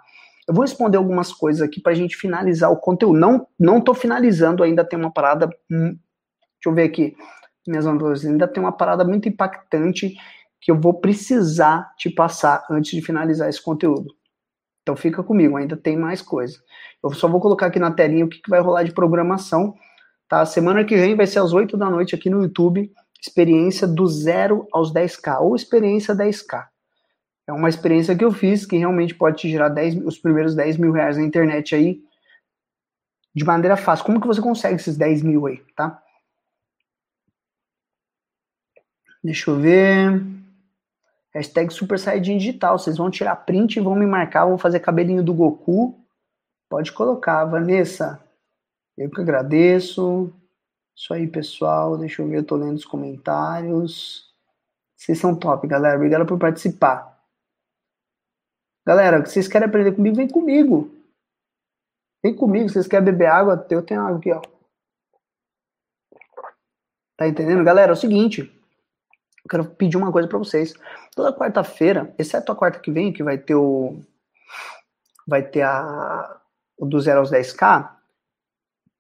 [0.48, 3.18] Eu vou responder algumas coisas aqui para a gente finalizar o conteúdo.
[3.18, 5.50] Não, não tô finalizando, ainda tem uma parada.
[5.72, 7.16] Hum, deixa eu ver aqui.
[7.68, 8.26] Minhas anotações.
[8.26, 10.16] Ainda tem uma parada muito impactante
[10.62, 14.14] que eu vou precisar te passar antes de finalizar esse conteúdo.
[14.82, 16.58] Então fica comigo, ainda tem mais coisa.
[17.04, 19.76] Eu só vou colocar aqui na telinha o que, que vai rolar de programação
[20.30, 20.46] Tá?
[20.46, 24.68] Semana que vem vai ser às 8 da noite aqui no YouTube, experiência do zero
[24.72, 26.68] aos 10k, ou experiência 10k.
[27.48, 30.78] É uma experiência que eu fiz que realmente pode te gerar 10, os primeiros 10
[30.78, 32.00] mil reais na internet aí
[33.34, 34.06] de maneira fácil.
[34.06, 36.00] Como que você consegue esses 10 mil aí, tá?
[39.24, 40.39] Deixa eu ver.
[41.34, 42.78] Hashtag Super Saiyajin Digital.
[42.78, 44.46] Vocês vão tirar print e vão me marcar.
[44.46, 45.96] Vão fazer cabelinho do Goku.
[46.70, 48.24] Pode colocar, Vanessa.
[48.98, 50.34] Eu que agradeço.
[50.96, 51.98] Isso aí, pessoal.
[51.98, 54.30] Deixa eu ver, eu tô lendo os comentários.
[54.96, 55.96] Vocês são top, galera.
[55.96, 57.18] Obrigado por participar.
[58.86, 60.92] Galera, vocês querem aprender comigo, vem comigo.
[62.24, 62.70] Vem comigo.
[62.70, 63.66] Vocês querem beber água?
[63.70, 64.42] Eu tenho água aqui, ó.
[67.16, 67.64] Tá entendendo?
[67.64, 68.52] Galera, é o seguinte.
[69.50, 70.74] Quero pedir uma coisa para vocês.
[71.16, 74.00] Toda quarta-feira, exceto a quarta que vem, que vai ter o.
[75.28, 76.38] Vai ter a.
[76.78, 77.90] O do 0 aos 10K.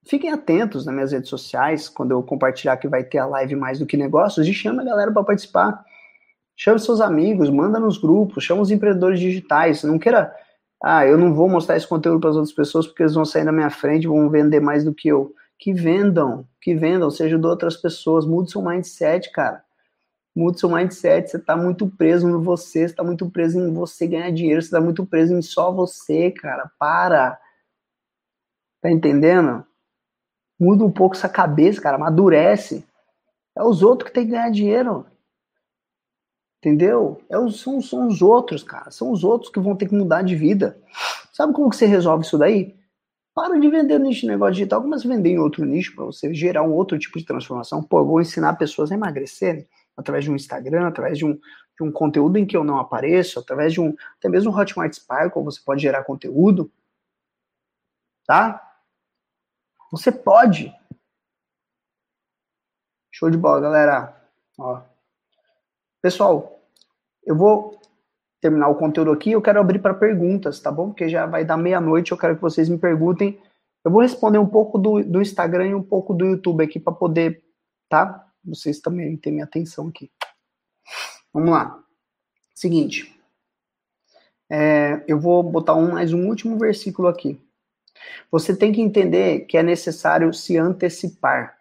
[0.05, 3.79] Fiquem atentos nas minhas redes sociais, quando eu compartilhar que vai ter a live mais
[3.79, 5.85] do que negócios, e chama a galera para participar.
[6.55, 9.83] Chame seus amigos, manda nos grupos, chama os empreendedores digitais.
[9.83, 10.35] Não queira,
[10.83, 13.43] ah, eu não vou mostrar esse conteúdo para as outras pessoas porque eles vão sair
[13.43, 15.33] na minha frente e vão vender mais do que eu.
[15.57, 18.25] Que vendam, que vendam, seja de outras pessoas.
[18.25, 19.63] Mude seu mindset, cara.
[20.39, 21.29] Mude seu mindset.
[21.29, 24.67] Você está muito preso em você, você está muito preso em você ganhar dinheiro, você
[24.67, 26.71] está muito preso em só você, cara.
[26.79, 27.37] Para.
[28.81, 29.65] Tá entendendo?
[30.57, 31.97] Muda um pouco essa cabeça, cara.
[31.97, 32.87] Amadurece.
[33.53, 35.05] É os outros que tem que ganhar dinheiro.
[36.59, 37.21] Entendeu?
[37.27, 38.91] É os, são, são os outros, cara.
[38.91, 40.81] São os outros que vão ter que mudar de vida.
[41.33, 42.79] Sabe como que você resolve isso daí?
[43.35, 46.05] Para de vender no nicho de negócio digital, começa a vender em outro nicho para
[46.05, 47.83] você gerar um outro tipo de transformação.
[47.83, 49.67] Pô, eu vou ensinar pessoas a emagrecerem
[49.99, 53.39] através de um Instagram, através de um, de um conteúdo em que eu não apareço,
[53.39, 56.71] através de um, até mesmo um Hotmart Sparkle, você pode gerar conteúdo.
[58.25, 58.65] Tá?
[59.91, 60.73] Você pode.
[63.11, 64.15] Show de bola, galera.
[64.57, 64.81] Ó,
[66.01, 66.61] Pessoal,
[67.25, 67.77] eu vou
[68.39, 70.87] terminar o conteúdo aqui, eu quero abrir para perguntas, tá bom?
[70.87, 73.37] Porque já vai dar meia-noite, eu quero que vocês me perguntem.
[73.83, 76.93] Eu vou responder um pouco do, do Instagram e um pouco do YouTube aqui para
[76.93, 77.43] poder,
[77.89, 78.28] tá?
[78.43, 80.11] Vocês também têm minha atenção aqui.
[81.33, 81.83] Vamos lá.
[82.55, 83.15] Seguinte.
[84.49, 87.39] É, eu vou botar um, mais um último versículo aqui.
[88.31, 91.57] Você tem que entender que é necessário se antecipar.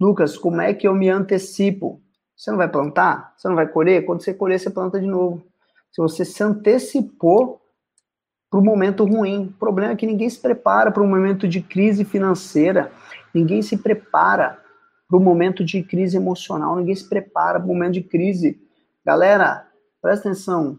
[0.00, 2.02] Lucas, como é que eu me antecipo?
[2.36, 3.34] Você não vai plantar?
[3.36, 4.04] Você não vai colher?
[4.04, 5.46] Quando você colher, você planta de novo.
[5.90, 7.62] Se você se antecipou
[8.52, 9.46] para o momento ruim.
[9.46, 12.92] O problema é que ninguém se prepara para um momento de crise financeira,
[13.32, 14.61] ninguém se prepara
[15.12, 18.58] para o momento de crise emocional, ninguém se prepara para o momento de crise.
[19.04, 20.78] Galera, presta atenção.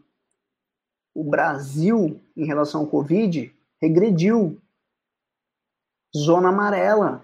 [1.13, 4.59] O Brasil, em relação ao Covid, regrediu.
[6.17, 7.23] Zona amarela.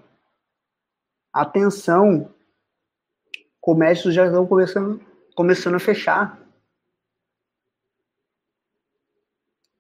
[1.34, 2.32] Atenção,
[3.60, 5.02] comércios já estão começando,
[5.36, 6.40] começando a fechar.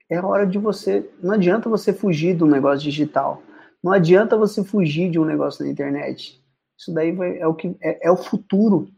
[0.09, 1.07] É hora de você.
[1.21, 3.43] Não adianta você fugir do negócio digital.
[3.83, 6.38] Não adianta você fugir de um negócio na internet.
[6.79, 8.89] Isso daí vai, é o que é, é, o futuro.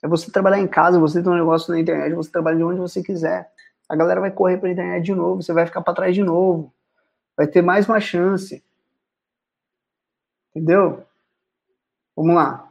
[0.00, 2.78] É você trabalhar em casa, você ter um negócio na internet, você trabalha de onde
[2.78, 3.50] você quiser.
[3.88, 6.72] A galera vai correr para internet de novo, você vai ficar para trás de novo.
[7.36, 8.62] Vai ter mais uma chance.
[10.54, 11.04] Entendeu?
[12.14, 12.70] Vamos lá.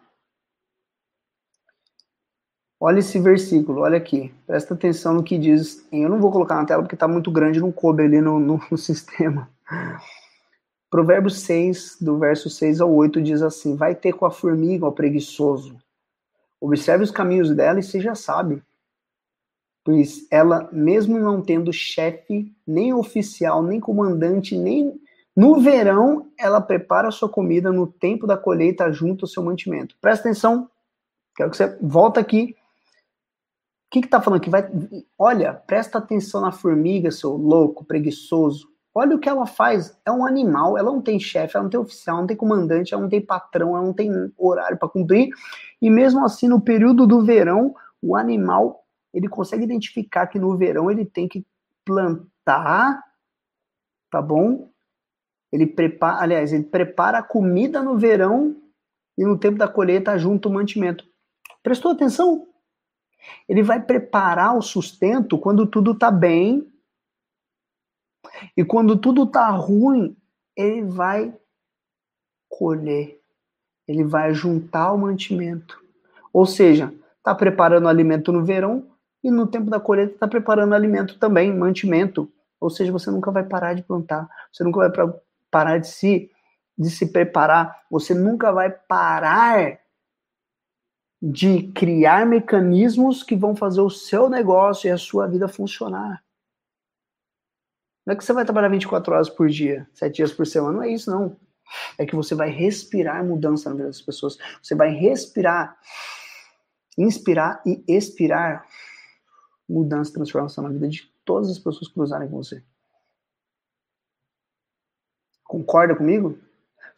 [2.79, 4.33] Olha esse versículo, olha aqui.
[4.47, 5.85] Presta atenção no que diz.
[5.91, 8.61] Eu não vou colocar na tela porque está muito grande, não coube ali no, no,
[8.71, 9.49] no sistema.
[10.89, 14.91] Provérbios 6, do verso 6 ao 8, diz assim: Vai ter com a formiga, ó
[14.91, 15.77] preguiçoso.
[16.59, 18.63] Observe os caminhos dela e seja sábio.
[19.83, 24.99] Pois ela, mesmo não tendo chefe, nem oficial, nem comandante, nem.
[25.35, 29.95] No verão, ela prepara a sua comida, no tempo da colheita, junto ao seu mantimento.
[30.01, 30.69] Presta atenção,
[31.35, 32.55] quero que você volta aqui
[33.89, 34.69] o que está falando que vai?
[35.17, 38.69] Olha, presta atenção na formiga, seu louco, preguiçoso.
[38.99, 39.97] Olha o que ela faz.
[40.05, 43.01] É um animal, ela não tem chefe, ela não tem oficial, não tem comandante, ela
[43.01, 45.29] não tem patrão, ela não tem horário para cumprir.
[45.81, 48.83] E mesmo assim, no período do verão, o animal
[49.13, 51.45] ele consegue identificar que no verão ele tem que
[51.85, 53.01] plantar,
[54.11, 54.69] tá bom?
[55.49, 58.53] Ele prepara, aliás, ele prepara a comida no verão
[59.17, 61.05] e no tempo da colheita junto o mantimento.
[61.63, 62.47] Prestou atenção?
[63.47, 66.67] Ele vai preparar o sustento quando tudo está bem.
[68.55, 70.15] E quando tudo está ruim,
[70.55, 71.33] ele vai
[72.47, 73.19] colher.
[73.87, 75.81] Ele vai juntar o mantimento.
[76.33, 78.87] Ou seja, está preparando alimento no verão
[79.23, 82.31] e no tempo da colheita está preparando alimento também, mantimento.
[82.59, 84.27] Ou seja, você nunca vai parar de plantar.
[84.51, 85.13] Você nunca vai
[85.49, 86.29] parar de se,
[86.77, 87.83] de se preparar.
[87.89, 89.79] Você nunca vai parar
[91.21, 96.23] de criar mecanismos que vão fazer o seu negócio e a sua vida funcionar.
[98.09, 100.81] Não é que você vai trabalhar 24 horas por dia, 7 dias por semana, não
[100.83, 101.39] é isso não.
[101.95, 104.35] É que você vai respirar mudança na vida das pessoas.
[104.63, 105.77] Você vai respirar,
[106.97, 108.65] inspirar e expirar
[109.69, 112.63] mudança, transformação na vida de todas as pessoas que cruzarem com você.
[115.43, 116.35] Concorda comigo?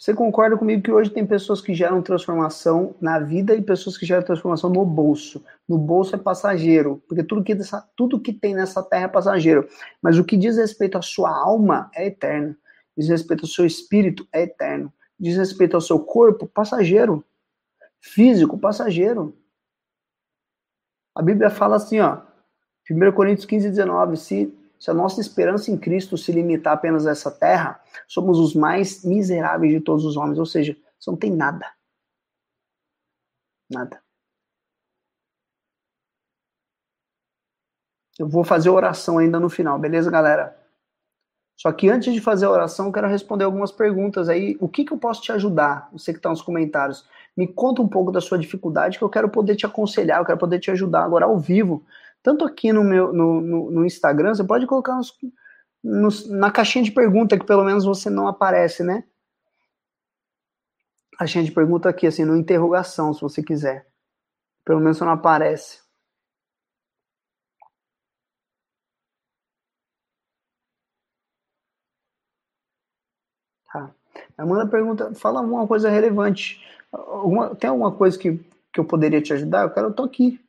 [0.01, 4.03] Você concorda comigo que hoje tem pessoas que geram transformação na vida e pessoas que
[4.03, 5.45] geram transformação no bolso?
[5.69, 7.55] No bolso é passageiro, porque tudo que,
[7.95, 9.69] tudo que tem nessa terra é passageiro.
[10.01, 12.57] Mas o que diz respeito à sua alma é eterno.
[12.97, 14.91] Diz respeito ao seu espírito é eterno.
[15.19, 17.23] Diz respeito ao seu corpo, passageiro.
[17.99, 19.37] físico, passageiro.
[21.13, 22.21] A Bíblia fala assim, ó,
[22.89, 27.11] 1 Coríntios 15, 19, se, se a nossa esperança em Cristo se limitar apenas a
[27.11, 31.29] essa terra, somos os mais miseráveis de todos os homens, ou seja, você não tem
[31.29, 31.71] nada.
[33.69, 34.01] Nada.
[38.17, 40.59] Eu vou fazer oração ainda no final, beleza, galera?
[41.55, 44.57] Só que antes de fazer a oração, eu quero responder algumas perguntas aí.
[44.59, 45.89] O que, que eu posso te ajudar?
[45.93, 47.07] Você que está nos comentários.
[47.37, 50.39] Me conta um pouco da sua dificuldade, que eu quero poder te aconselhar, eu quero
[50.39, 51.85] poder te ajudar agora ao vivo.
[52.23, 55.13] Tanto aqui no meu no, no, no Instagram, você pode colocar nos,
[55.83, 59.03] nos, na caixinha de pergunta, que pelo menos você não aparece, né?
[61.17, 63.87] Caixinha de pergunta aqui, assim, no interrogação, se você quiser.
[64.65, 65.81] Pelo menos você não aparece.
[73.71, 73.91] Tá.
[74.37, 76.61] Amanda pergunta, fala alguma coisa relevante.
[76.91, 78.37] Alguma, tem alguma coisa que,
[78.73, 79.63] que eu poderia te ajudar?
[79.63, 80.39] Eu quero, eu tô aqui.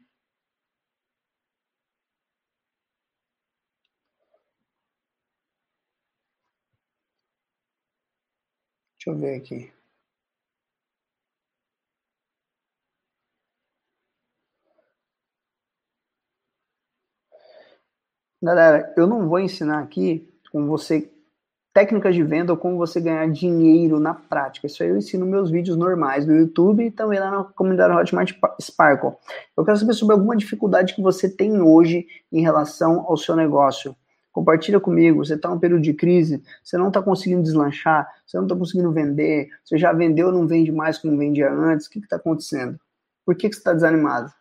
[9.05, 9.73] Deixa eu ver aqui.
[18.41, 21.11] Galera, eu não vou ensinar aqui como você
[21.73, 24.69] técnicas de venda ou como você ganhar dinheiro na prática.
[24.69, 28.33] Isso aí eu ensino meus vídeos normais no YouTube e também lá na comunidade Hotmart
[28.61, 29.15] Sparkle.
[29.57, 33.97] Eu quero saber sobre alguma dificuldade que você tem hoje em relação ao seu negócio.
[34.33, 35.25] Compartilha comigo.
[35.25, 38.57] Você está em um período de crise, você não está conseguindo deslanchar, você não está
[38.57, 41.87] conseguindo vender, você já vendeu não vende mais como vendia antes.
[41.87, 42.79] O que está acontecendo?
[43.25, 44.33] Por que, que você está desanimado?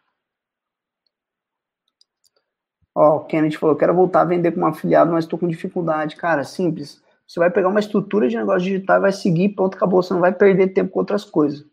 [2.96, 6.16] Ó, o Kennedy falou: quero voltar a vender como afiliado, mas estou com dificuldade.
[6.16, 10.04] Cara, simples você vai pegar uma estrutura de negócio digital e vai seguir, pronto, acabou.
[10.04, 11.66] Você não vai perder tempo com outras coisas.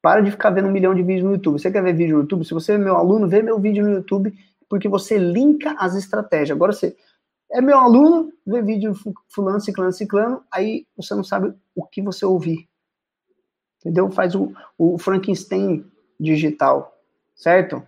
[0.00, 1.60] Para de ficar vendo um milhão de vídeos no YouTube.
[1.60, 2.42] Você quer ver vídeo no YouTube?
[2.42, 4.32] Se você é meu aluno, vê meu vídeo no YouTube,
[4.66, 6.52] porque você linka as estratégias.
[6.52, 6.96] Agora você
[7.54, 8.94] é meu aluno, vê vídeo
[9.28, 12.68] fulano, ciclano, ciclano, aí você não sabe o que você ouvir.
[13.80, 14.10] Entendeu?
[14.10, 15.84] Faz o, o Frankenstein
[16.18, 16.98] digital,
[17.34, 17.82] certo?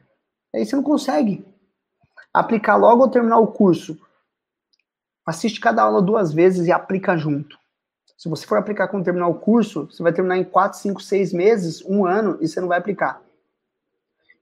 [0.54, 1.44] Aí você não consegue
[2.32, 3.98] aplicar logo ao terminar o curso
[5.26, 7.58] assiste cada aula duas vezes e aplica junto.
[8.16, 11.32] Se você for aplicar quando terminar o curso, você vai terminar em 4, 5, 6
[11.32, 13.20] meses, um ano, e você não vai aplicar.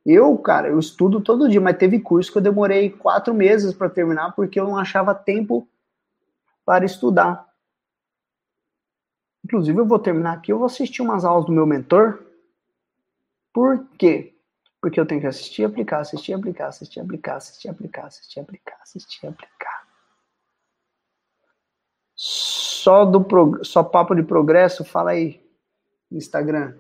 [0.05, 3.89] Eu, cara, eu estudo todo dia, mas teve curso que eu demorei quatro meses para
[3.89, 5.67] terminar porque eu não achava tempo
[6.65, 7.49] para estudar.
[9.45, 12.23] Inclusive, eu vou terminar aqui, eu vou assistir umas aulas do meu mentor.
[13.53, 14.35] Por quê?
[14.81, 19.27] Porque eu tenho que assistir, aplicar, assistir, aplicar, assistir, aplicar, assistir, aplicar, assistir, aplicar, assistir,
[19.27, 19.89] aplicar.
[22.15, 25.43] Só do só papo de progresso, fala aí
[26.11, 26.77] Instagram.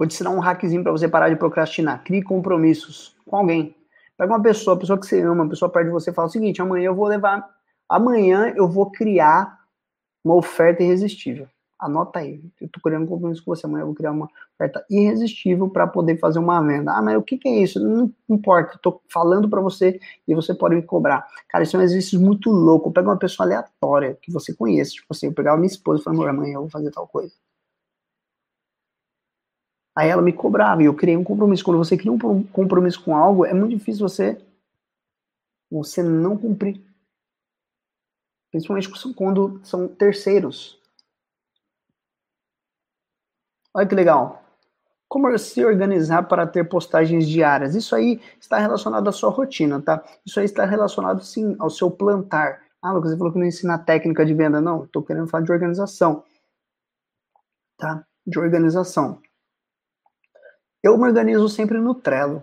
[0.00, 2.02] Vou te ensinar um hackzinho para você parar de procrastinar.
[2.02, 3.76] Crie compromissos com alguém.
[4.16, 6.86] Pega uma pessoa, pessoa que você ama, pessoa perto de você, fala o seguinte: amanhã
[6.86, 7.46] eu vou levar,
[7.86, 9.58] amanhã eu vou criar
[10.24, 11.46] uma oferta irresistível.
[11.78, 12.40] Anota aí.
[12.58, 13.66] Eu estou criando um compromisso com você.
[13.66, 16.92] Amanhã eu vou criar uma oferta irresistível para poder fazer uma venda.
[16.92, 17.78] Ah, mas o que, que é isso?
[17.78, 18.76] Não importa.
[18.76, 21.26] Estou falando para você e você pode me cobrar.
[21.46, 22.90] Cara, isso é um exercício muito louco.
[22.90, 24.92] Pega uma pessoa aleatória que você conhece.
[24.92, 27.34] Tipo assim, eu pegava minha esposa e falava, amanhã eu vou fazer tal coisa.
[29.96, 31.64] Aí ela me cobrava e eu criei um compromisso.
[31.64, 34.40] Quando você cria um compromisso com algo, é muito difícil você,
[35.70, 36.80] você não cumprir.
[38.50, 40.80] Principalmente quando são terceiros.
[43.72, 44.42] Olha que legal.
[45.08, 47.74] Como se organizar para ter postagens diárias?
[47.74, 50.04] Isso aí está relacionado à sua rotina, tá?
[50.24, 52.62] Isso aí está relacionado, sim, ao seu plantar.
[52.82, 54.60] Ah, Lucas, você falou que não ensina técnica de venda.
[54.60, 56.24] Não, estou querendo falar de organização.
[57.76, 58.04] Tá?
[58.26, 59.20] De organização.
[60.82, 62.42] Eu me organizo sempre no Trello.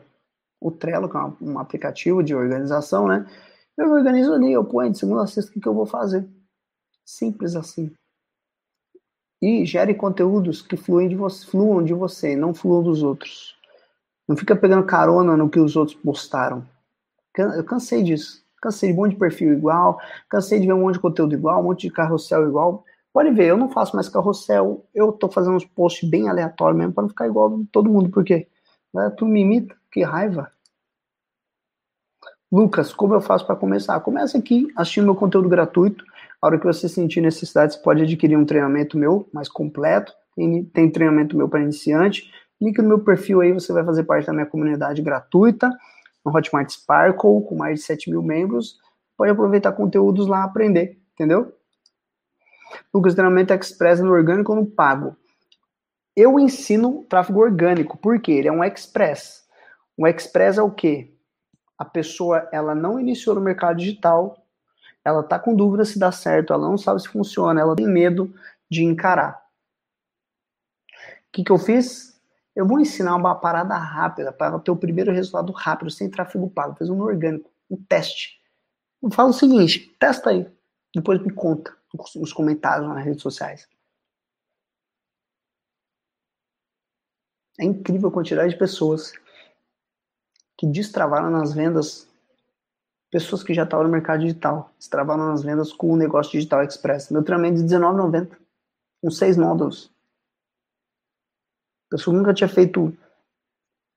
[0.60, 3.26] O Trello, que é um aplicativo de organização, né?
[3.78, 6.28] Eu me organizo ali, eu ponho de segunda a sexta o que eu vou fazer.
[7.06, 7.92] Simples assim.
[9.42, 13.56] E gere conteúdos que fluem de você, fluam de você, não fluam dos outros.
[14.28, 16.68] Não fica pegando carona no que os outros postaram.
[17.38, 18.44] Eu cansei disso.
[18.60, 21.62] Cansei de um monte de perfil igual, cansei de ver um monte de conteúdo igual,
[21.62, 22.84] um monte de carrossel igual.
[23.14, 26.94] Pode ver, eu não faço mais carrossel, eu tô fazendo uns posts bem aleatórios mesmo
[26.94, 28.48] para não ficar igual todo mundo, porque
[28.94, 30.52] né, tu me imita, que raiva.
[32.52, 34.00] Lucas, como eu faço para começar?
[34.00, 36.06] Começa aqui assistindo meu conteúdo gratuito.
[36.42, 40.14] A hora que você sentir necessidade, você pode adquirir um treinamento meu mais completo.
[40.36, 42.32] Tem, tem treinamento meu para iniciante.
[42.58, 45.70] Clique no meu perfil aí, você vai fazer parte da minha comunidade gratuita,
[46.26, 48.80] no Hotmart Sparkle, com mais de 7 mil membros.
[49.18, 51.54] pode aproveitar conteúdos lá, aprender, entendeu?
[52.94, 55.16] Lucas, treinamento express no orgânico ou no pago?
[56.16, 59.48] Eu ensino tráfego orgânico, porque ele é um express.
[59.98, 61.14] Um express é o quê?
[61.78, 64.44] A pessoa, ela não iniciou no mercado digital,
[65.06, 68.34] ela tá com dúvida se dá certo, ela não sabe se funciona, ela tem medo
[68.70, 69.40] de encarar.
[70.90, 72.20] O que, que eu fiz?
[72.56, 76.76] Eu vou ensinar uma parada rápida para ter o primeiro resultado rápido, sem tráfego pago.
[76.76, 78.42] Fiz um orgânico, um teste.
[79.02, 80.48] Eu falo o seguinte, testa aí.
[80.96, 83.68] Depois me conta nos comentários nas redes sociais.
[87.60, 89.14] É incrível a quantidade de pessoas
[90.58, 92.08] que destravaram nas vendas,
[93.10, 97.10] pessoas que já estavam no mercado digital, destravaram nas vendas com o negócio digital express.
[97.10, 98.38] Meu treinamento de R$19,90,
[99.02, 99.92] com seis módulos.
[101.90, 102.96] Pessoa nunca tinha feito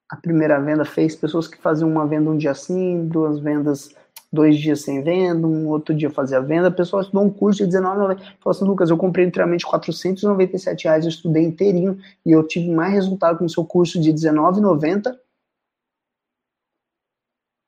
[0.08, 3.94] a primeira venda, fez pessoas que faziam uma venda um dia sim, duas vendas
[4.32, 7.66] dois dias sem venda, um outro dia fazer a venda, a pessoa estudou um curso
[7.66, 8.18] de R$19,90.
[8.38, 12.92] Falou assim, Lucas, eu comprei inteiramente 497 reais, eu estudei inteirinho e eu tive mais
[12.92, 15.18] resultado com o seu curso de R$19,90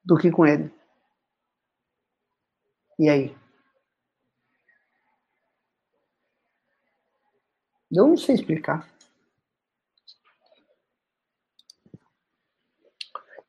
[0.05, 0.71] do que com ele.
[2.99, 3.35] E aí?
[7.91, 8.89] Eu não sei explicar.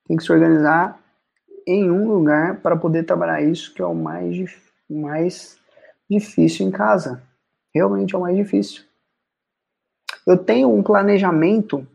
[0.06, 1.03] Tem que se organizar
[1.68, 5.58] em um lugar para poder trabalhar isso, que é o mais, mais
[6.10, 7.24] difícil em casa.
[7.74, 8.84] Realmente é o mais difícil.
[10.26, 11.86] Eu tenho um planejamento,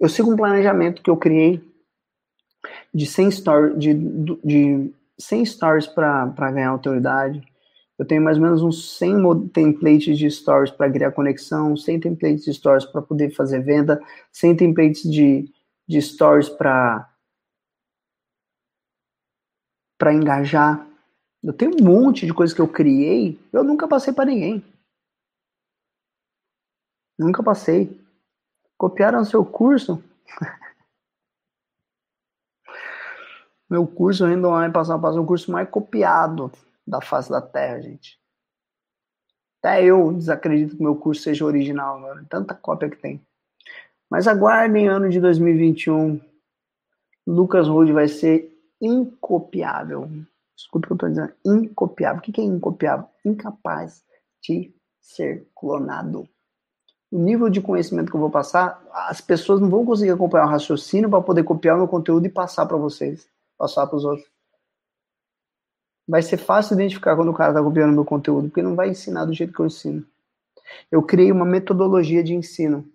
[0.00, 1.62] eu sigo um planejamento que eu criei
[2.94, 3.94] de 100 stories, de,
[4.44, 7.42] de 100 stories para ganhar autoridade.
[7.98, 12.44] Eu tenho mais ou menos uns 100 templates de stories para criar conexão, 100 templates
[12.44, 14.00] de stories para poder fazer venda,
[14.32, 15.50] 100 templates de,
[15.86, 17.08] de stories para
[19.98, 20.86] para engajar.
[21.42, 24.64] Eu tenho um monte de coisas que eu criei, eu nunca passei para ninguém.
[27.18, 28.00] Nunca passei.
[28.76, 30.02] Copiaram seu curso?
[33.68, 36.50] Meu curso ainda vai passar a passar o curso mais copiado
[36.86, 38.18] da face da Terra, gente.
[39.58, 42.00] Até eu desacredito que meu curso seja original.
[42.30, 43.20] Tanta cópia que tem.
[44.08, 46.18] Mas aguardem ano de 2021.
[47.26, 50.08] Lucas Rude vai ser incopiável.
[50.56, 51.32] Escuta o que eu estou dizendo.
[51.44, 52.18] Incopiável.
[52.18, 53.06] O que é incopiável?
[53.24, 54.02] Incapaz
[54.42, 56.28] de ser clonado.
[57.10, 60.50] O nível de conhecimento que eu vou passar, as pessoas não vão conseguir acompanhar o
[60.50, 63.26] raciocínio para poder copiar o meu conteúdo e passar para vocês,
[63.56, 64.28] passar para os outros.
[66.06, 68.90] Vai ser fácil identificar quando o cara está copiando o meu conteúdo, porque não vai
[68.90, 70.04] ensinar do jeito que eu ensino.
[70.90, 72.86] Eu criei uma metodologia de ensino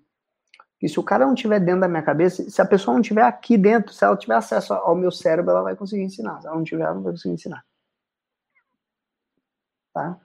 [0.84, 3.22] e se o cara não tiver dentro da minha cabeça, se a pessoa não tiver
[3.22, 6.42] aqui dentro, se ela tiver acesso ao meu cérebro, ela vai conseguir ensinar.
[6.42, 7.64] Se ela não tiver, ela não vai conseguir ensinar.
[9.94, 10.20] Tá?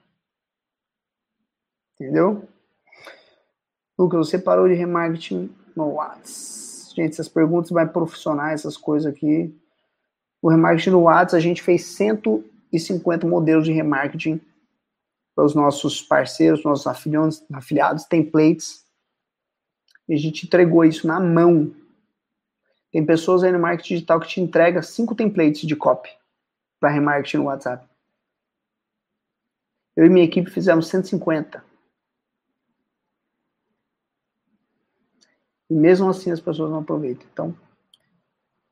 [1.93, 2.45] Entendeu?
[3.97, 6.93] Lucas, você parou de remarketing no WhatsApp.
[6.93, 9.57] Gente, essas perguntas mais profissionais, essas coisas aqui.
[10.41, 14.41] O remarketing no WhatsApp, a gente fez 150 modelos de remarketing
[15.33, 18.88] para os nossos parceiros, nossos afiliados templates
[20.09, 21.71] e a gente entregou isso na mão.
[22.91, 26.09] Tem pessoas aí no marketing digital que te entrega cinco templates de copy
[26.79, 27.87] para remarketing no WhatsApp.
[29.95, 31.63] Eu e minha equipe fizemos 150.
[35.69, 37.27] E mesmo assim as pessoas não aproveitam.
[37.31, 37.55] Então,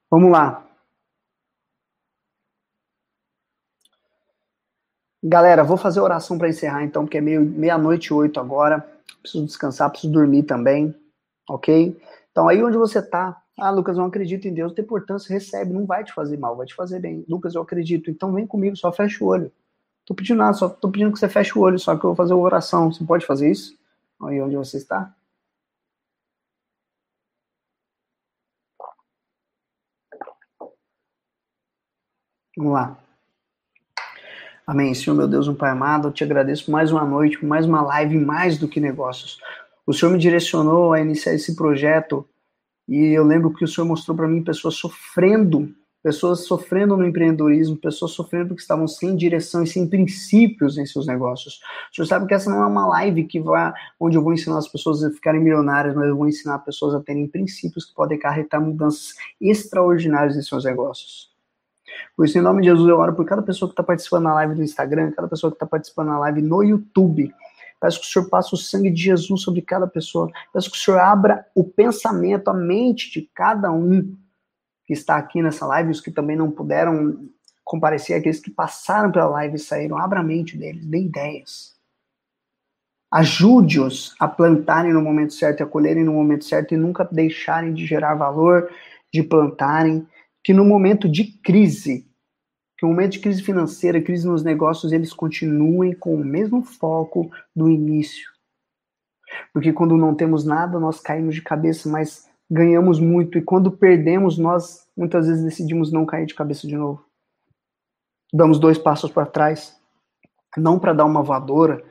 [0.09, 0.67] vamos lá.
[5.23, 8.79] Galera, vou fazer oração para encerrar então, porque é meia-noite meia oito agora.
[9.21, 10.95] Preciso descansar, preciso dormir também
[11.47, 11.99] ok?
[12.31, 15.73] Então aí onde você está, ah, Lucas, eu não acredito em Deus, tem importância, recebe,
[15.73, 17.25] não vai te fazer mal, vai te fazer bem.
[17.27, 19.51] Lucas, eu acredito, então vem comigo, só fecha o olho.
[20.05, 22.15] Tô pedindo nada, só tô pedindo que você feche o olho, só que eu vou
[22.15, 22.91] fazer uma oração.
[22.91, 23.77] Você pode fazer isso?
[24.21, 25.13] Aí onde você está?
[32.55, 32.97] Vamos lá.
[34.65, 34.93] Amém.
[34.93, 38.17] Senhor, meu Deus, um Pai amado, eu te agradeço mais uma noite, mais uma live,
[38.17, 39.39] mais do que negócios.
[39.87, 42.27] O Senhor me direcionou a iniciar esse projeto
[42.89, 45.73] e eu lembro que o Senhor mostrou para mim pessoas sofrendo,
[46.03, 51.07] pessoas sofrendo no empreendedorismo, pessoas sofrendo que estavam sem direção e sem princípios em seus
[51.07, 51.61] negócios.
[51.89, 54.57] O Senhor sabe que essa não é uma live que vai onde eu vou ensinar
[54.57, 58.17] as pessoas a ficarem milionárias, mas eu vou ensinar pessoas a terem princípios que podem
[58.17, 61.31] acarretar mudanças extraordinárias em seus negócios.
[62.13, 64.33] Por isso, em nome de Jesus, eu oro por cada pessoa que está participando na
[64.33, 67.33] live do Instagram, cada pessoa que está participando na live no YouTube.
[67.79, 70.29] Peço que o Senhor passe o sangue de Jesus sobre cada pessoa.
[70.51, 74.15] Peço que o Senhor abra o pensamento, a mente de cada um
[74.85, 77.29] que está aqui nessa live, os que também não puderam
[77.63, 79.97] comparecer àqueles que passaram pela live e saíram.
[79.97, 81.75] Abra a mente deles, dê ideias.
[83.11, 87.85] Ajude-os a plantarem no momento certo a colherem no momento certo e nunca deixarem de
[87.85, 88.69] gerar valor,
[89.13, 90.07] de plantarem.
[90.43, 92.07] Que no momento de crise,
[92.77, 97.29] que no momento de crise financeira, crise nos negócios, eles continuem com o mesmo foco
[97.55, 98.29] do início.
[99.51, 103.37] Porque quando não temos nada, nós caímos de cabeça, mas ganhamos muito.
[103.37, 107.03] E quando perdemos, nós muitas vezes decidimos não cair de cabeça de novo.
[108.31, 109.75] Damos dois passos para trás,
[110.55, 111.83] não para dar uma voadora,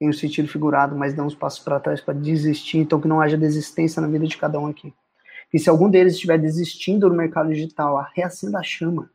[0.00, 3.36] em um sentido figurado, mas uns passos para trás para desistir, então que não haja
[3.36, 4.92] desistência na vida de cada um aqui.
[5.52, 9.10] E se algum deles estiver desistindo no mercado digital, reacenda a chama,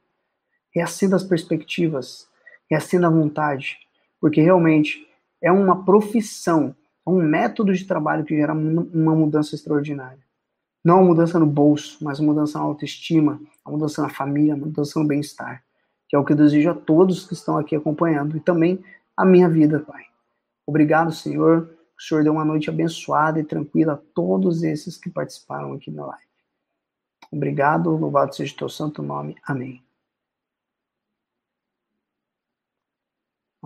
[0.77, 2.27] reacenda as perspectivas,
[2.69, 3.79] reacenda a vontade,
[4.21, 5.07] porque realmente
[5.41, 6.75] é uma profissão,
[7.05, 10.19] é um método de trabalho que gera uma mudança extraordinária.
[10.85, 14.67] Não uma mudança no bolso, mas uma mudança na autoestima, uma mudança na família, uma
[14.67, 15.63] mudança no bem-estar,
[16.07, 18.83] que é o que eu desejo a todos que estão aqui acompanhando e também
[19.15, 20.03] a minha vida, Pai.
[20.65, 21.75] Obrigado, Senhor.
[21.97, 26.05] O Senhor deu uma noite abençoada e tranquila a todos esses que participaram aqui na
[26.05, 26.27] live.
[27.31, 29.35] Obrigado, louvado seja o teu santo nome.
[29.43, 29.86] Amém.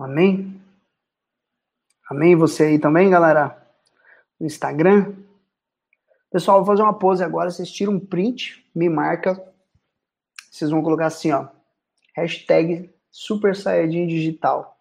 [0.02, 0.60] Amém?
[2.10, 2.34] Amém?
[2.34, 3.56] Você aí também, galera?
[4.38, 5.14] No Instagram?
[6.28, 7.50] Pessoal, vou fazer uma pose agora.
[7.50, 9.40] Vocês tiram um print, me marca.
[10.50, 11.46] Vocês vão colocar assim, ó.
[12.16, 14.76] Hashtag Super Saiyajin Digital.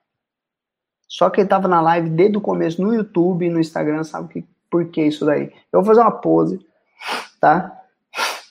[1.07, 4.47] Só quem tava na live desde o começo no YouTube e no Instagram sabe que,
[4.71, 5.53] por que isso daí.
[5.71, 6.65] Eu vou fazer uma pose,
[7.39, 7.79] tá?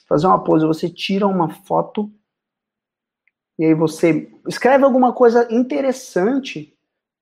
[0.07, 2.09] Fazer uma pose, você tira uma foto
[3.61, 6.75] e aí você escreve alguma coisa interessante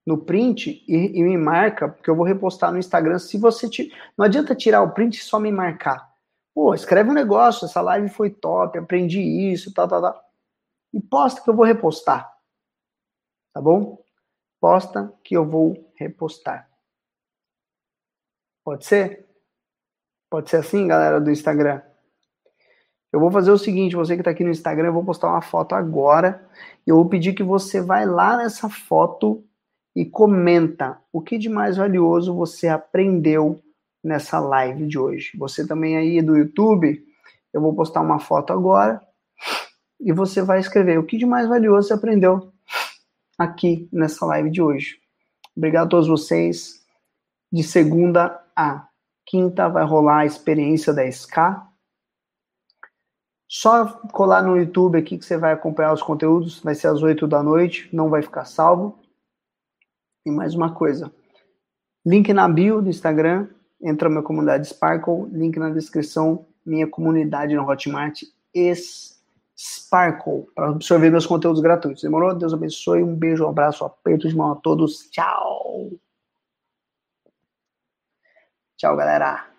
[0.08, 3.20] no print e, e me marca, porque eu vou repostar no Instagram.
[3.20, 3.94] Se você te...
[4.18, 6.10] não adianta tirar o print e só me marcar.
[6.56, 10.24] Pô, escreve um negócio, essa live foi top, aprendi isso, tal, tal, tal.
[10.94, 12.34] E posta que eu vou repostar.
[13.54, 14.02] Tá bom?
[14.62, 16.70] posta que eu vou repostar.
[18.64, 19.28] Pode ser?
[20.32, 21.82] Pode ser assim, galera do Instagram?
[23.12, 25.42] Eu vou fazer o seguinte, você que está aqui no Instagram, eu vou postar uma
[25.42, 26.48] foto agora.
[26.86, 29.44] E eu vou pedir que você vai lá nessa foto
[29.96, 33.60] e comenta o que de mais valioso você aprendeu
[34.04, 35.32] nessa live de hoje.
[35.38, 37.04] Você também aí do YouTube,
[37.52, 39.02] eu vou postar uma foto agora
[40.00, 42.52] e você vai escrever o que de mais valioso você aprendeu
[43.38, 44.98] aqui nessa live de hoje.
[45.56, 46.80] Obrigado a todos vocês.
[47.52, 48.88] De segunda a
[49.26, 51.38] quinta vai rolar a experiência da SK.
[53.52, 56.60] Só colar no YouTube aqui que você vai acompanhar os conteúdos.
[56.60, 59.00] Vai ser às 8 da noite, não vai ficar salvo.
[60.24, 61.12] E mais uma coisa.
[62.06, 63.48] Link na bio do Instagram,
[63.82, 68.22] entra na minha comunidade Sparkle, link na descrição, minha comunidade no Hotmart.
[69.58, 72.04] Sparkle para absorver meus conteúdos gratuitos.
[72.04, 72.36] Demorou?
[72.36, 73.02] Deus abençoe.
[73.02, 75.10] Um beijo, um abraço, um aperto de mão a todos.
[75.10, 75.90] Tchau.
[78.78, 79.50] Tchau, galera.